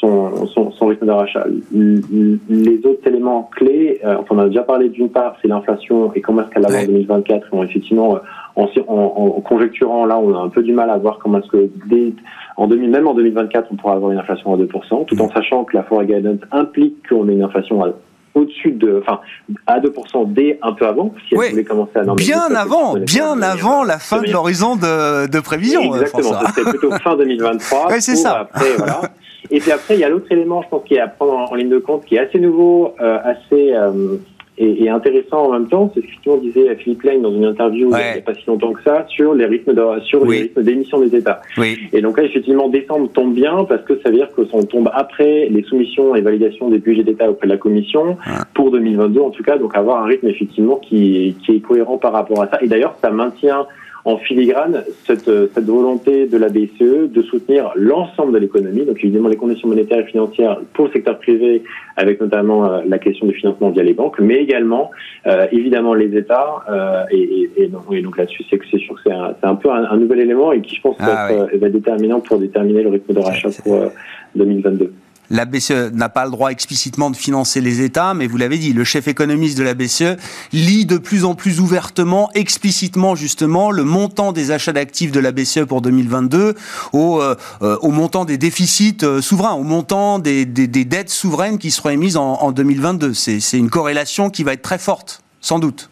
son, 0.00 0.46
son, 0.46 0.72
son 0.72 0.86
rythme 0.86 1.06
de 1.06 1.12
rachat. 1.12 1.44
Les 1.72 2.80
autres 2.86 3.06
éléments 3.06 3.50
clés, 3.54 4.00
euh, 4.04 4.16
on 4.30 4.38
a 4.38 4.46
déjà 4.46 4.62
parlé 4.62 4.88
d'une 4.88 5.10
part, 5.10 5.36
c'est 5.40 5.48
l'inflation 5.48 6.12
et 6.14 6.20
comment 6.20 6.42
est-ce 6.42 6.50
qu'elle 6.50 6.62
va 6.62 6.80
en 6.80 6.86
2024. 6.86 7.50
Bon, 7.50 7.62
effectivement, 7.62 8.16
euh, 8.16 8.18
en, 8.56 8.66
en, 8.88 8.94
en, 9.36 9.40
conjecturant, 9.40 10.06
là, 10.06 10.18
on 10.18 10.34
a 10.34 10.38
un 10.38 10.48
peu 10.48 10.62
du 10.62 10.72
mal 10.72 10.90
à 10.90 10.96
voir 10.96 11.18
comment 11.22 11.38
est-ce 11.38 11.50
que 11.50 11.70
dès, 11.86 12.12
en 12.56 12.66
2000, 12.66 12.90
même 12.90 13.06
en 13.06 13.14
2024, 13.14 13.68
on 13.70 13.76
pourra 13.76 13.94
avoir 13.94 14.10
une 14.10 14.18
inflation 14.18 14.54
à 14.54 14.56
2%, 14.56 15.06
tout 15.06 15.20
en 15.20 15.30
sachant 15.30 15.64
que 15.64 15.76
la 15.76 15.82
forêt 15.82 16.06
guidance 16.06 16.40
implique 16.50 17.08
qu'on 17.08 17.28
ait 17.28 17.34
une 17.34 17.42
inflation 17.42 17.84
à 17.84 17.92
au-dessus 18.32 18.70
de, 18.70 19.02
enfin, 19.02 19.18
à 19.66 19.80
2% 19.80 20.32
dès 20.32 20.56
un 20.62 20.72
peu 20.72 20.86
avant, 20.86 21.12
si 21.28 21.34
elle 21.34 21.50
voulait 21.50 21.64
commencer 21.64 21.96
à 21.96 22.14
Bien 22.14 22.54
avant, 22.54 22.94
bien 22.94 23.42
avant 23.42 23.82
la 23.82 23.98
fin 23.98 24.22
de 24.22 24.30
l'horizon 24.30 24.76
de, 24.76 25.26
de 25.26 25.40
prévision. 25.40 25.82
Exactement, 25.82 26.38
c'était 26.46 26.70
plutôt 26.70 26.92
fin 26.92 27.16
2023. 27.16 27.86
Ouais, 27.90 28.00
c'est 28.00 28.14
ça. 28.14 28.40
Après, 28.40 28.76
voilà. 28.76 29.00
Et 29.50 29.60
puis 29.60 29.72
après, 29.72 29.94
il 29.94 30.00
y 30.00 30.04
a 30.04 30.08
l'autre 30.08 30.30
élément, 30.30 30.62
je 30.62 30.68
pense, 30.68 30.84
qui 30.84 30.94
est 30.94 31.00
à 31.00 31.08
prendre 31.08 31.50
en, 31.50 31.54
ligne 31.54 31.68
de 31.68 31.78
compte, 31.78 32.04
qui 32.04 32.16
est 32.16 32.18
assez 32.18 32.38
nouveau, 32.38 32.94
euh, 33.00 33.18
assez 33.24 33.72
euh, 33.72 34.16
et, 34.58 34.88
intéressant 34.88 35.46
en 35.46 35.52
même 35.52 35.68
temps. 35.68 35.90
C'est 35.94 36.02
ce 36.02 36.06
que 36.24 36.40
disait 36.40 36.74
Philippe 36.76 37.02
Lane 37.02 37.22
dans 37.22 37.32
une 37.32 37.46
interview 37.46 37.88
il 37.88 37.96
n'y 37.96 38.18
a 38.18 38.22
pas 38.22 38.34
si 38.34 38.46
longtemps 38.46 38.72
que 38.72 38.82
ça 38.82 39.06
sur 39.08 39.34
les 39.34 39.46
rythmes 39.46 39.72
de, 39.72 40.00
sur 40.02 40.24
les 40.24 40.42
rythmes 40.42 40.62
d'émission 40.62 41.00
des 41.00 41.16
États. 41.16 41.40
Oui. 41.56 41.78
Et 41.92 42.00
donc 42.02 42.18
là, 42.18 42.24
effectivement, 42.24 42.68
décembre 42.68 43.10
tombe 43.12 43.34
bien 43.34 43.64
parce 43.64 43.82
que 43.82 43.98
ça 44.02 44.10
veut 44.10 44.16
dire 44.16 44.30
que 44.34 44.44
ça 44.46 44.62
tombe 44.64 44.90
après 44.92 45.48
les 45.48 45.62
soumissions 45.62 46.14
et 46.14 46.20
validations 46.20 46.68
des 46.68 46.78
budgets 46.78 47.04
d'État 47.04 47.30
auprès 47.30 47.46
de 47.46 47.52
la 47.52 47.58
Commission 47.58 48.16
pour 48.54 48.70
2022 48.70 49.20
en 49.20 49.30
tout 49.30 49.42
cas. 49.42 49.56
Donc 49.56 49.74
avoir 49.76 50.02
un 50.02 50.06
rythme 50.06 50.28
effectivement 50.28 50.76
qui, 50.76 51.36
qui 51.44 51.56
est 51.56 51.60
cohérent 51.60 51.98
par 51.98 52.12
rapport 52.12 52.42
à 52.42 52.48
ça. 52.48 52.58
Et 52.62 52.68
d'ailleurs, 52.68 52.96
ça 53.00 53.10
maintient 53.10 53.66
en 54.04 54.16
filigrane 54.18 54.84
cette, 55.06 55.30
cette 55.54 55.64
volonté 55.64 56.26
de 56.26 56.36
la 56.36 56.48
BCE 56.48 57.10
de 57.10 57.22
soutenir 57.22 57.72
l'ensemble 57.76 58.32
de 58.32 58.38
l'économie, 58.38 58.84
donc 58.84 58.98
évidemment 59.02 59.28
les 59.28 59.36
conditions 59.36 59.68
monétaires 59.68 60.00
et 60.00 60.04
financières 60.04 60.58
pour 60.72 60.86
le 60.86 60.92
secteur 60.92 61.18
privé, 61.18 61.62
avec 61.96 62.20
notamment 62.20 62.64
euh, 62.64 62.80
la 62.86 62.98
question 62.98 63.26
du 63.26 63.34
financement 63.34 63.70
via 63.70 63.82
les 63.82 63.94
banques, 63.94 64.18
mais 64.20 64.36
également 64.36 64.90
euh, 65.26 65.46
évidemment 65.52 65.94
les 65.94 66.16
États. 66.16 66.64
Euh, 66.68 67.04
et, 67.10 67.50
et, 67.56 67.64
et, 67.64 67.68
donc, 67.68 68.16
là-dessus, 68.16 68.44
c'est 68.48 68.58
que 68.58 68.64
c'est 68.70 68.78
sûr 68.78 68.94
que 68.94 69.00
c'est 69.06 69.12
un, 69.12 69.34
un, 69.42 69.54
peu 69.54 69.70
un, 69.70 69.96
nouvel 69.96 70.20
élément 70.20 70.52
et 70.52 70.60
qui, 70.60 70.76
je 70.76 70.80
pense, 70.80 70.98
va, 70.98 71.26
ah 71.26 71.32
être, 71.32 71.56
va 71.58 71.66
être 71.66 71.72
déterminant 71.72 72.20
pour 72.20 72.38
déterminer 72.38 72.82
le 72.82 72.90
rythme 72.90 73.12
de 73.12 73.20
rachat 73.20 73.50
pour 73.62 73.90
2022. 74.34 74.92
La 75.30 75.44
BCE 75.44 75.92
n'a 75.92 76.08
pas 76.08 76.24
le 76.24 76.30
droit 76.30 76.50
explicitement 76.50 77.10
de 77.10 77.16
financer 77.16 77.60
les 77.60 77.82
États, 77.82 78.14
mais 78.14 78.26
vous 78.26 78.36
l'avez 78.36 78.58
dit, 78.58 78.72
le 78.72 78.84
chef 78.84 79.08
économiste 79.08 79.56
de 79.56 79.62
la 79.62 79.74
BCE 79.74 80.16
lit 80.52 80.86
de 80.86 80.98
plus 80.98 81.24
en 81.24 81.34
plus 81.34 81.60
ouvertement, 81.60 82.30
explicitement 82.34 83.14
justement, 83.14 83.70
le 83.70 83.84
montant 83.84 84.32
des 84.32 84.50
achats 84.50 84.72
d'actifs 84.72 85.12
de 85.12 85.20
la 85.20 85.32
BCE 85.32 85.64
pour 85.66 85.82
2022 85.82 86.54
au, 86.92 87.20
euh, 87.22 87.34
euh, 87.62 87.76
au 87.80 87.90
montant 87.90 88.24
des 88.24 88.38
déficits 88.38 88.98
euh, 89.02 89.20
souverains, 89.20 89.54
au 89.54 89.62
montant 89.62 90.18
des, 90.18 90.44
des, 90.44 90.66
des, 90.66 90.84
dettes 90.84 91.10
souveraines 91.10 91.58
qui 91.58 91.70
seront 91.70 91.90
émises 91.90 92.16
en, 92.16 92.34
en 92.34 92.52
2022. 92.52 93.14
C'est 93.14 93.58
une 93.58 93.70
corrélation 93.70 94.30
qui 94.30 94.42
va 94.42 94.52
être 94.52 94.62
très 94.62 94.78
forte, 94.78 95.22
sans 95.40 95.58
doute. 95.58 95.90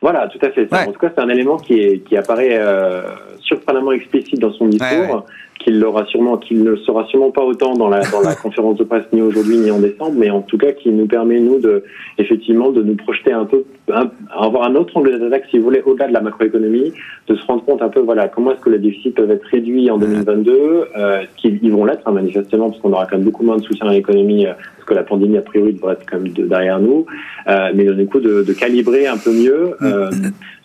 Voilà, 0.00 0.28
tout 0.28 0.38
à 0.42 0.50
fait. 0.50 0.72
En 0.72 0.92
tout 0.92 0.98
cas, 0.98 1.10
c'est 1.14 1.20
un 1.20 1.28
élément 1.28 1.56
qui, 1.56 1.74
est, 1.80 1.98
qui 2.04 2.16
apparaît 2.16 2.56
euh, 2.56 3.02
surprenamment 3.40 3.92
explicite 3.92 4.38
dans 4.38 4.52
son 4.52 4.68
discours 4.68 5.26
qu'il 5.58 5.80
l'aura 5.80 6.04
sûrement, 6.06 6.36
qu'il 6.36 6.62
ne 6.62 6.76
sera 6.76 7.06
sûrement 7.06 7.30
pas 7.30 7.42
autant 7.42 7.74
dans 7.74 7.88
la, 7.88 8.00
dans 8.10 8.20
la 8.20 8.34
conférence 8.42 8.76
de 8.76 8.84
presse 8.84 9.04
ni 9.12 9.20
aujourd'hui 9.20 9.58
ni 9.58 9.70
en 9.70 9.78
décembre, 9.78 10.14
mais 10.16 10.30
en 10.30 10.42
tout 10.42 10.58
cas 10.58 10.72
qui 10.72 10.90
nous 10.90 11.06
permet 11.06 11.40
nous 11.40 11.58
de 11.58 11.82
effectivement 12.18 12.70
de 12.70 12.82
nous 12.82 12.94
projeter 12.94 13.32
un 13.32 13.44
peu, 13.44 13.64
avoir 14.30 14.64
un 14.64 14.74
autre 14.74 14.96
angle 14.96 15.18
d'attaque 15.18 15.44
si 15.50 15.58
vous 15.58 15.64
voulez 15.64 15.82
au-delà 15.84 16.08
de 16.08 16.12
la 16.12 16.20
macroéconomie, 16.20 16.92
de 17.26 17.34
se 17.34 17.44
rendre 17.46 17.64
compte 17.64 17.82
un 17.82 17.88
peu 17.88 18.00
voilà 18.00 18.28
comment 18.28 18.52
est-ce 18.52 18.60
que 18.60 18.70
les 18.70 18.78
déficits 18.78 19.10
peuvent 19.10 19.30
être 19.30 19.44
réduits 19.44 19.90
en 19.90 19.98
2022, 19.98 20.88
euh, 20.96 21.22
qu'ils 21.36 21.72
vont 21.72 21.84
l'être 21.84 22.06
hein, 22.06 22.12
manifestement 22.12 22.70
parce 22.70 22.80
qu'on 22.80 22.92
aura 22.92 23.06
quand 23.06 23.16
même 23.16 23.24
beaucoup 23.24 23.44
moins 23.44 23.56
de 23.56 23.62
soutien 23.62 23.88
à 23.88 23.92
l'économie 23.92 24.46
euh, 24.46 24.52
que 24.88 24.94
la 24.94 25.02
pandémie 25.02 25.36
a 25.36 25.42
priori 25.42 25.74
devrait 25.74 25.92
être 25.94 26.06
quand 26.10 26.18
même 26.18 26.32
derrière 26.32 26.80
nous, 26.80 27.06
euh, 27.46 27.70
mais 27.74 27.84
du 27.84 28.06
coup 28.06 28.20
de, 28.20 28.52
calibrer 28.52 29.06
un 29.06 29.18
peu 29.18 29.32
mieux. 29.32 29.76
Euh, 29.82 30.10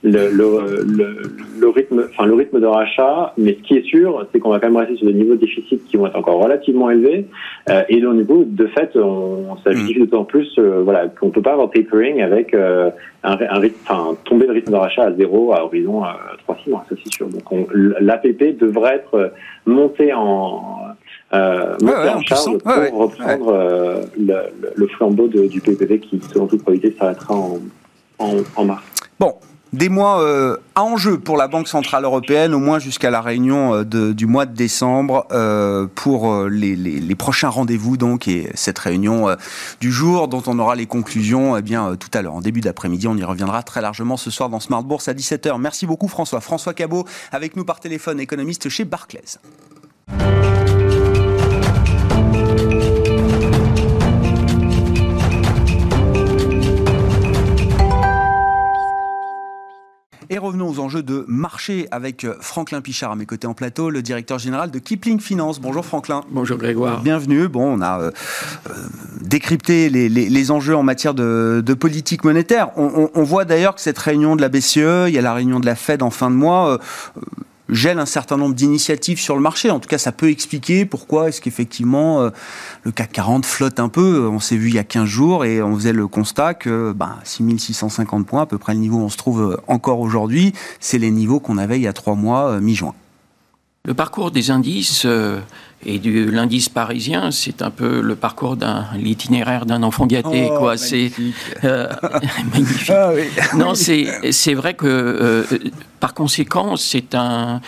le, 0.03 1.69
rythme, 1.69 2.07
enfin 2.09 2.25
le 2.25 2.33
rythme 2.33 2.59
de 2.59 2.65
rachat. 2.65 3.33
Mais 3.37 3.53
ce 3.53 3.67
qui 3.67 3.75
est 3.75 3.85
sûr, 3.85 4.25
c'est 4.31 4.39
qu'on 4.39 4.49
va 4.49 4.59
quand 4.59 4.67
même 4.67 4.77
rester 4.77 4.97
sur 4.97 5.07
des 5.07 5.13
niveaux 5.13 5.35
de 5.35 5.39
déficit 5.39 5.85
qui 5.85 5.95
vont 5.95 6.07
être 6.07 6.17
encore 6.17 6.43
relativement 6.43 6.89
élevés. 6.89 7.25
Euh, 7.69 7.83
et 7.87 8.01
donc, 8.01 8.17
du 8.17 8.25
coup, 8.25 8.43
de 8.45 8.67
fait, 8.67 8.95
on, 8.95 9.55
mm. 9.65 9.99
d'autant 9.99 10.25
plus, 10.25 10.59
voilà, 10.59 11.07
qu'on 11.07 11.29
peut 11.29 11.41
pas 11.41 11.53
avoir 11.53 11.69
tapering 11.69 12.21
avec 12.21 12.53
un, 12.53 12.91
un 13.23 13.59
rythme, 13.59 13.77
enfin, 13.83 14.17
tomber 14.25 14.47
le 14.47 14.53
rythme 14.53 14.71
de 14.71 14.77
rachat 14.77 15.03
à 15.03 15.13
zéro 15.13 15.53
à 15.53 15.63
horizon 15.63 16.01
3-6 16.49 16.69
mois, 16.69 16.85
ça 16.89 16.95
c'est 17.01 17.13
sûr. 17.13 17.27
Donc, 17.27 17.69
l'APP 17.73 18.57
devrait 18.59 18.95
être 18.95 19.31
monté 19.65 20.11
en 20.13 20.92
euh, 21.31 21.75
en 21.81 22.21
charge 22.21 22.57
pour 22.57 22.99
reprendre 22.99 24.01
le, 24.17 24.35
le, 24.75 24.87
flambeau 24.87 25.27
de, 25.27 25.47
du 25.47 25.61
PPP 25.61 25.99
qui, 26.01 26.21
selon 26.31 26.47
toute 26.47 26.61
probabilité, 26.61 26.95
s'arrêtera 26.97 27.35
en, 27.35 27.59
en, 28.19 28.37
en 28.55 28.65
mars. 28.65 28.83
Bon, 29.19 29.35
des 29.73 29.89
mois 29.89 30.21
euh, 30.21 30.57
à 30.75 30.83
enjeu 30.83 31.17
pour 31.17 31.35
la 31.35 31.47
Banque 31.47 31.67
Centrale 31.67 32.03
Européenne, 32.03 32.53
au 32.53 32.59
moins 32.59 32.77
jusqu'à 32.77 33.09
la 33.09 33.21
réunion 33.21 33.73
euh, 33.73 33.83
de, 33.83 34.13
du 34.13 34.27
mois 34.27 34.45
de 34.45 34.53
décembre, 34.53 35.25
euh, 35.31 35.87
pour 35.95 36.31
euh, 36.31 36.47
les, 36.47 36.75
les, 36.75 36.99
les, 36.99 37.15
prochains 37.15 37.49
rendez-vous, 37.49 37.97
donc, 37.97 38.27
et 38.27 38.51
cette 38.53 38.77
réunion 38.77 39.29
euh, 39.29 39.35
du 39.81 39.91
jour, 39.91 40.27
dont 40.27 40.43
on 40.45 40.59
aura 40.59 40.75
les 40.75 40.85
conclusions 40.85 41.57
eh 41.57 41.63
bien, 41.63 41.95
tout 41.95 42.09
à 42.13 42.21
l'heure, 42.21 42.35
en 42.35 42.41
début 42.41 42.61
d'après-midi. 42.61 43.07
On 43.07 43.17
y 43.17 43.23
reviendra 43.23 43.63
très 43.63 43.81
largement 43.81 44.15
ce 44.15 44.29
soir 44.29 44.47
dans 44.47 44.59
Smart 44.59 44.83
Bourse 44.83 45.07
à 45.07 45.15
17h. 45.15 45.59
Merci 45.59 45.87
beaucoup, 45.87 46.07
François. 46.07 46.39
François 46.39 46.75
Cabot, 46.75 47.05
avec 47.31 47.55
nous 47.55 47.65
par 47.65 47.79
téléphone, 47.79 48.19
économiste 48.19 48.69
chez 48.69 48.85
Barclays. 48.85 49.39
Et 60.33 60.39
revenons 60.39 60.67
aux 60.67 60.79
enjeux 60.79 61.03
de 61.03 61.25
marché 61.27 61.87
avec 61.91 62.23
euh, 62.23 62.33
Franklin 62.39 62.81
Pichard 62.81 63.11
à 63.11 63.15
mes 63.15 63.27
côtés 63.27 63.45
en 63.45 63.53
plateau, 63.53 63.91
le 63.91 64.01
directeur 64.01 64.39
général 64.39 64.71
de 64.71 64.79
Kipling 64.79 65.19
Finance. 65.19 65.61
Bonjour 65.61 65.85
Franklin. 65.85 66.23
Bonjour 66.31 66.57
Grégoire. 66.57 67.01
Bienvenue. 67.01 67.47
Bon, 67.47 67.77
on 67.77 67.81
a 67.81 67.99
euh, 67.99 68.11
euh 68.67 68.73
décrypté 69.21 69.91
les, 69.91 70.09
les, 70.09 70.29
les, 70.29 70.51
enjeux 70.51 70.75
en 70.75 70.81
matière 70.81 71.13
de, 71.13 71.61
de 71.63 71.73
politique 71.75 72.23
monétaire. 72.23 72.71
On, 72.77 72.89
on, 72.95 73.11
on 73.13 73.23
voit 73.23 73.45
d'ailleurs 73.45 73.75
que 73.75 73.81
cette 73.81 73.99
réunion 73.99 74.35
de 74.35 74.41
la 74.41 74.49
BCE, 74.49 75.07
il 75.07 75.13
y 75.13 75.19
a 75.19 75.21
la 75.21 75.35
réunion 75.35 75.59
de 75.59 75.67
la 75.67 75.75
Fed 75.75 76.01
en 76.01 76.09
fin 76.09 76.31
de 76.31 76.35
mois. 76.35 76.67
Euh, 76.71 76.77
gèle 77.73 77.99
un 77.99 78.05
certain 78.05 78.37
nombre 78.37 78.55
d'initiatives 78.55 79.19
sur 79.19 79.35
le 79.35 79.41
marché. 79.41 79.71
En 79.71 79.79
tout 79.79 79.89
cas, 79.89 79.97
ça 79.97 80.11
peut 80.11 80.29
expliquer 80.29 80.85
pourquoi 80.85 81.29
est-ce 81.29 81.41
qu'effectivement 81.41 82.21
euh, 82.21 82.29
le 82.83 82.91
CAC 82.91 83.11
40 83.11 83.45
flotte 83.45 83.79
un 83.79 83.89
peu. 83.89 84.27
On 84.27 84.39
s'est 84.39 84.57
vu 84.57 84.69
il 84.69 84.75
y 84.75 84.79
a 84.79 84.83
15 84.83 85.05
jours 85.05 85.45
et 85.45 85.61
on 85.61 85.75
faisait 85.75 85.93
le 85.93 86.07
constat 86.07 86.53
que 86.53 86.93
bah, 86.93 87.17
6650 87.23 88.25
points, 88.25 88.43
à 88.43 88.45
peu 88.45 88.57
près 88.57 88.73
le 88.73 88.79
niveau 88.79 88.97
où 88.97 89.03
on 89.03 89.09
se 89.09 89.17
trouve 89.17 89.41
euh, 89.41 89.57
encore 89.67 89.99
aujourd'hui, 89.99 90.53
c'est 90.79 90.99
les 90.99 91.11
niveaux 91.11 91.39
qu'on 91.39 91.57
avait 91.57 91.77
il 91.77 91.83
y 91.83 91.87
a 91.87 91.93
trois 91.93 92.15
mois, 92.15 92.51
euh, 92.51 92.61
mi-juin. 92.61 92.93
Le 93.85 93.93
parcours 93.93 94.31
des 94.31 94.49
indices 94.49 95.05
et 95.85 95.99
de 95.99 96.29
l'indice 96.29 96.69
parisien, 96.69 97.31
c'est 97.31 97.61
un 97.61 97.69
peu 97.69 98.01
le 98.01 98.15
parcours 98.15 98.55
d'un 98.55 98.85
l'itinéraire 98.95 99.65
d'un 99.65 99.83
enfant 99.83 100.05
gâté, 100.05 100.49
oh, 100.51 100.57
quoi. 100.57 100.77
C'est 100.77 101.11
euh, 101.63 101.87
magnifique. 102.53 102.89
Ah, 102.89 103.11
oui. 103.13 103.23
Non, 103.57 103.75
c'est 103.75 104.31
c'est 104.31 104.53
vrai 104.53 104.73
que 104.73 104.87
euh, 104.87 105.43
par 105.99 106.13
conséquent, 106.13 106.75
c'est 106.75 107.15
un 107.15 107.61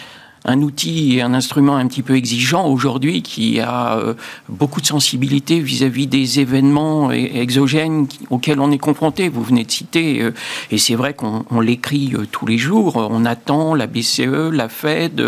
un 0.46 0.62
outil 0.62 1.18
et 1.18 1.22
un 1.22 1.34
instrument 1.34 1.76
un 1.76 1.88
petit 1.88 2.04
peu 2.04 2.16
exigeant 2.16 2.68
aujourd'hui 2.68 3.22
qui 3.22 3.60
a 3.60 3.98
euh, 3.98 4.14
beaucoup 4.48 4.82
de 4.82 4.86
sensibilité 4.86 5.60
vis-à-vis 5.60 6.08
des 6.08 6.40
événements 6.40 7.12
exogènes 7.12 8.08
auxquels 8.30 8.60
on 8.60 8.72
est 8.72 8.78
confronté. 8.78 9.28
Vous 9.30 9.44
venez 9.44 9.64
de 9.64 9.72
citer, 9.72 10.22
euh, 10.22 10.32
et 10.72 10.78
c'est 10.78 10.96
vrai 10.96 11.14
qu'on 11.14 11.60
l'écrit 11.60 12.14
euh, 12.14 12.26
tous 12.32 12.46
les 12.46 12.58
jours. 12.58 12.96
On 12.98 13.26
attend 13.26 13.74
la 13.74 13.88
BCE, 13.88 14.52
la 14.52 14.70
Fed, 14.70 15.24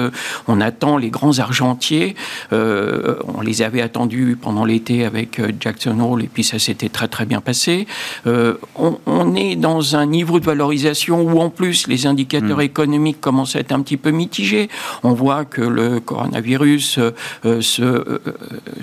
on 0.47 0.62
attend 0.62 0.97
les 0.97 1.10
grands 1.10 1.39
argentiers. 1.39 2.15
on 2.51 3.41
les 3.41 3.62
avait 3.62 3.82
attendus 3.82 4.38
pendant 4.39 4.65
l'été 4.65 5.06
avec 5.06 5.41
Jackson 5.60 5.99
Hole 5.99 6.23
et 6.23 6.27
puis 6.27 6.43
ça 6.43 6.60
s'était 6.60 6.89
très 6.89 7.08
très 7.08 7.25
bien 7.25 7.41
passé. 7.41 7.88
On, 8.25 8.97
on, 9.06 9.36
est 9.36 9.56
dans 9.56 9.95
un 9.95 10.06
niveau 10.06 10.39
de 10.39 10.45
valorisation 10.45 11.21
où 11.21 11.39
en 11.39 11.49
plus 11.49 11.88
les 11.88 12.06
indicateurs 12.06 12.58
mmh. 12.58 12.62
économiques 12.62 13.21
commencent 13.21 13.56
à 13.56 13.60
être 13.60 13.71
un 13.71 13.82
petit 13.82 13.97
peu 13.97 14.12
mitigés 14.12 14.69
on 15.07 15.07
voit 15.13 15.46
que 15.46 15.62
le 15.62 16.00
coronavirus 16.00 17.00
euh, 17.46 17.62
se, 17.62 17.82
euh, 17.82 18.20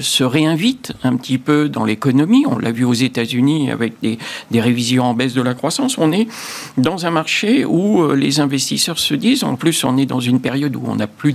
se, 0.01 0.25
réinvite 0.25 0.93
un 1.03 1.17
petit 1.17 1.39
peu 1.39 1.69
dans 1.69 1.85
l'économie. 1.85 2.45
On 2.47 2.59
l'a 2.59 2.73
vu 2.73 2.85
aux 2.85 2.95
États-Unis 2.95 3.71
avec 3.71 3.95
des, 4.03 4.19
des, 4.51 4.61
révisions 4.61 5.05
en 5.05 5.15
baisse 5.15 5.35
de 5.35 5.43
la 5.43 5.55
croissance. 5.55 5.99
On 5.99 6.13
est 6.13 6.29
dans 6.77 7.07
un 7.07 7.11
marché 7.11 7.65
où 7.65 8.03
euh, 8.03 8.15
les 8.15 8.41
investisseurs 8.41 8.99
se 8.99 9.15
disent, 9.15 9.45
en 9.45 9.57
plus 9.57 9.85
on 9.85 9.97
est 9.97 10.07
dans 10.07 10.21
une 10.21 10.41
période 10.41 10.77
où 10.77 10.83
on 10.87 10.97
n'a 10.97 11.07
plus 11.07 11.35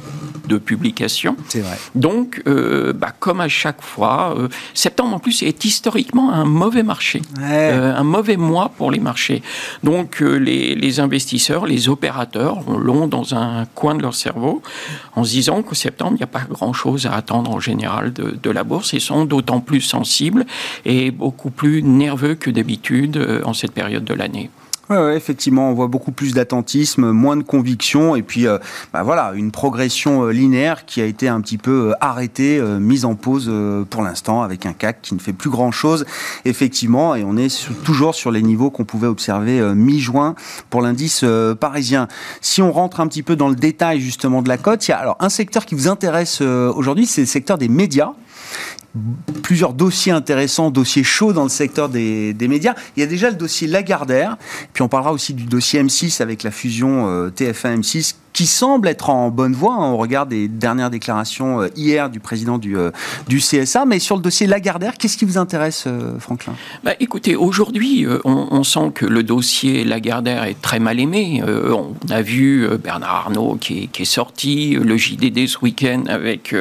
de 0.50 0.58
publications. 0.58 1.38
C'est 1.48 1.62
vrai. 1.62 1.78
Donc, 1.96 2.42
euh, 2.48 2.92
bah, 2.92 3.14
comme 3.18 3.40
à 3.40 3.48
chaque 3.48 3.82
fois, 3.82 4.36
euh, 4.38 4.50
septembre 4.74 5.16
en 5.16 5.20
plus 5.20 5.44
est 5.44 5.64
historiquement 5.64 6.34
un 6.34 6.44
mauvais 6.44 6.84
marché, 6.84 7.22
ouais. 7.38 7.72
euh, 7.74 7.96
un 7.96 8.04
mauvais 8.04 8.36
mois 8.36 8.70
pour 8.76 8.92
les 8.92 9.00
marchés. 9.00 9.42
Donc, 9.84 10.20
les, 10.20 10.76
les 10.76 11.00
investisseurs, 11.00 11.66
les 11.66 11.88
opérateurs 11.88 12.62
l'ont 12.70 13.08
dans 13.08 13.36
un 13.36 13.66
coin 13.76 13.96
de 13.96 14.02
leur 14.02 14.16
cerveau 14.16 14.62
en 15.16 15.24
se 15.24 15.32
disant 15.32 15.62
qu'au 15.64 15.76
septembre, 15.76 16.14
il 16.14 16.18
n'y 16.18 16.24
a 16.24 16.28
pas 16.28 16.46
grand-chose 16.50 17.06
à 17.06 17.14
attendre 17.14 17.52
en 17.52 17.60
général 17.60 18.14
de, 18.14 18.50
la 18.50 18.64
bourse 18.64 18.94
et 18.96 19.00
sont 19.00 19.26
d'autant 19.26 19.60
plus 19.60 19.82
sensibles 19.82 20.46
et 20.86 21.12
beaucoup 21.12 21.52
plus 21.52 21.84
nerveux 21.84 22.34
que 22.36 22.50
d'habitude 22.50 23.18
euh, 23.18 23.42
en 23.46 23.54
cette 23.54 23.74
période 23.74 24.04
de 24.04 24.14
l'année. 24.16 24.50
Ouais, 24.90 25.16
effectivement, 25.16 25.70
on 25.70 25.74
voit 25.76 25.88
beaucoup 25.88 26.12
plus 26.12 26.34
d'attentisme, 26.34 27.12
moins 27.12 27.38
de 27.38 27.44
conviction, 27.44 28.16
et 28.16 28.24
puis 28.24 28.48
euh, 28.48 28.58
bah 28.92 29.04
voilà, 29.04 29.34
une 29.36 29.52
progression 29.52 30.24
euh, 30.24 30.32
linéaire 30.32 30.88
qui 30.88 31.00
a 31.00 31.06
été 31.06 31.28
un 31.28 31.42
petit 31.42 31.60
peu 31.60 31.92
euh, 31.92 31.94
arrêtée, 32.02 32.60
mise 32.60 33.06
en 33.06 33.14
pause 33.14 33.52
pour 33.92 34.02
l'instant, 34.02 34.42
avec 34.42 34.66
un 34.66 34.74
CAC 34.74 35.04
qui 35.04 35.14
ne 35.14 35.20
fait 35.20 35.34
plus 35.34 35.52
grand-chose, 35.52 36.06
effectivement, 36.44 37.14
et 37.14 37.24
on 37.24 37.38
est 37.38 37.70
toujours 37.84 38.16
sur 38.16 38.32
les 38.32 38.42
niveaux 38.42 38.72
qu'on 38.72 38.84
pouvait 38.84 39.06
observer 39.08 39.62
mi-juin 39.76 40.34
pour 40.72 40.82
l'indice 40.82 41.24
parisien. 41.60 42.08
Si 42.42 42.62
on 42.62 42.72
rentre 42.72 43.00
un 43.00 43.08
petit 43.08 43.24
peu 43.24 43.36
dans 43.36 43.50
le 43.50 43.56
détail 43.56 44.00
justement 44.00 44.42
de 44.42 44.50
la 44.50 44.58
cote, 44.58 44.88
il 44.88 44.92
y 44.92 44.94
a 44.94 44.98
alors 44.98 45.18
un 45.20 45.30
secteur 45.30 45.66
qui 45.66 45.76
vous 45.76 45.88
intéresse 45.88 46.42
aujourd'hui, 46.42 47.06
c'est 47.06 47.22
le 47.22 47.28
secteur 47.28 47.58
des 47.58 47.70
médias 47.70 48.14
plusieurs 49.44 49.74
dossiers 49.74 50.12
intéressants, 50.12 50.72
dossiers 50.72 51.04
chauds 51.04 51.34
dans 51.34 51.44
le 51.44 51.50
secteur 51.50 51.90
des, 51.90 52.36
médias. 52.42 52.74
Il 52.96 53.02
y 53.02 53.04
a 53.04 53.06
déjà 53.06 53.30
le 53.30 53.36
dossier 53.36 53.68
Lagardère, 53.68 54.38
puis 54.74 54.82
on 54.82 54.88
parlera 54.88 55.14
aussi 55.14 55.34
du 55.34 55.46
dossier 55.46 55.82
M6 55.82 56.22
avec 56.22 56.44
la 56.44 56.52
fusion 56.52 57.08
euh, 57.08 57.30
TF1-M6 57.30 58.16
qui 58.40 58.48
semble 58.48 58.88
être 58.88 59.10
en 59.10 59.32
bonne 59.32 59.52
voie. 59.52 59.74
Hein, 59.74 59.92
on 59.92 59.98
regarde 59.98 60.30
des 60.30 60.48
dernières 60.48 60.90
déclarations 60.90 61.60
euh, 61.60 61.68
hier 61.76 62.10
du 62.10 62.22
président 62.22 62.58
du, 62.58 62.78
euh, 62.78 62.90
du 63.28 63.40
CSA. 63.40 63.84
Mais 63.84 64.00
sur 64.00 64.16
le 64.16 64.22
dossier 64.22 64.48
Lagardère, 64.48 64.98
qu'est-ce 64.98 65.18
qui 65.18 65.26
vous 65.26 65.38
intéresse, 65.38 65.84
euh, 65.88 66.18
Franklin? 66.20 66.54
Bah, 66.86 66.94
Écoutez, 67.02 67.36
aujourd'hui, 67.36 68.08
on, 68.24 68.64
sent 68.64 68.92
que 68.96 69.06
le 69.06 69.24
dossier 69.24 69.84
Lagardère 69.84 70.46
est 70.46 70.62
très 70.62 70.80
mal 70.80 71.02
aimé. 71.02 71.44
on 71.46 71.94
a 72.10 72.22
vu 72.22 72.68
Bernard 72.82 73.26
Arnault 73.26 73.58
qui 73.60 73.90
est, 73.94 74.06
sorti, 74.06 74.78
le 74.82 74.96
JDD 74.96 75.48
ce 75.48 75.58
week-end 75.62 76.04
avec 76.08 76.56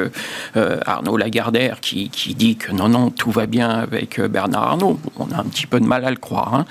Arnaud 0.55 1.17
Lagardère 1.17 1.79
qui, 1.81 2.09
qui, 2.09 2.35
dit 2.35 2.55
que 2.55 2.71
non, 2.71 2.89
non, 2.89 3.09
tout 3.09 3.31
va 3.31 3.45
bien 3.45 3.69
avec 3.69 4.19
Bernard 4.19 4.63
Arnault. 4.63 4.99
On 5.17 5.31
a 5.31 5.39
un 5.39 5.43
petit 5.43 5.67
peu 5.67 5.79
de 5.79 5.85
mal 5.85 6.03
à 6.05 6.09
le 6.09 6.17
croire. 6.17 6.55
Hein. 6.55 6.65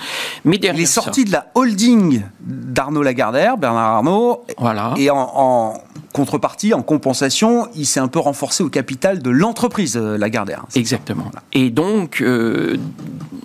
Mais 0.45 0.59
derrière 0.59 0.81
Il 0.81 0.85
est 0.85 0.87
sorti 0.87 1.25
de 1.25 1.33
la 1.33 1.47
holding 1.55 2.23
d'Arnaud 2.41 3.03
Lagardère, 3.03 3.57
Bernard 3.57 3.97
Arnault. 3.97 4.45
Voilà. 4.59 4.95
Et 4.99 5.11
en, 5.11 5.75
contrepartie, 6.19 6.75
en 6.75 6.83
compensation, 6.83 7.69
il 7.77 7.87
s'est 7.87 8.01
un 8.01 8.09
peu 8.09 8.19
renforcé 8.19 8.65
au 8.65 8.69
capital 8.69 9.23
de 9.23 9.31
l'entreprise 9.31 9.97
euh, 9.97 10.19
Lagardère. 10.19 10.65
Exactement. 10.75 11.31
Et 11.53 11.71
donc, 11.71 12.21
euh, 12.21 12.77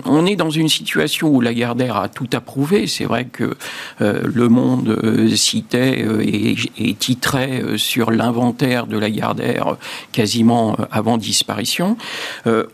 on 0.05 0.25
est 0.25 0.35
dans 0.35 0.49
une 0.49 0.69
situation 0.69 1.29
où 1.29 1.39
Lagardère 1.39 1.97
a 1.97 2.09
tout 2.09 2.27
approuvé. 2.33 2.87
C'est 2.87 3.05
vrai 3.05 3.25
que 3.25 3.55
euh, 4.01 4.23
Le 4.25 4.49
Monde 4.49 4.97
citait 5.35 6.03
et, 6.23 6.55
et, 6.79 6.93
titrait 6.95 7.63
sur 7.77 8.09
l'inventaire 8.09 8.87
de 8.87 8.97
Lagardère 8.97 9.75
quasiment 10.11 10.75
avant 10.91 11.17
disparition. 11.17 11.97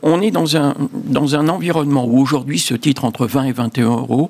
on 0.01 0.21
est 0.21 0.31
dans 0.31 0.55
un, 0.55 0.75
dans 0.93 1.35
un 1.35 1.49
environnement 1.49 2.05
où 2.05 2.19
aujourd'hui 2.19 2.59
ce 2.59 2.73
titre 2.73 3.03
entre 3.05 3.25
20 3.25 3.43
et 3.45 3.51
21 3.51 3.85
euros 3.85 4.29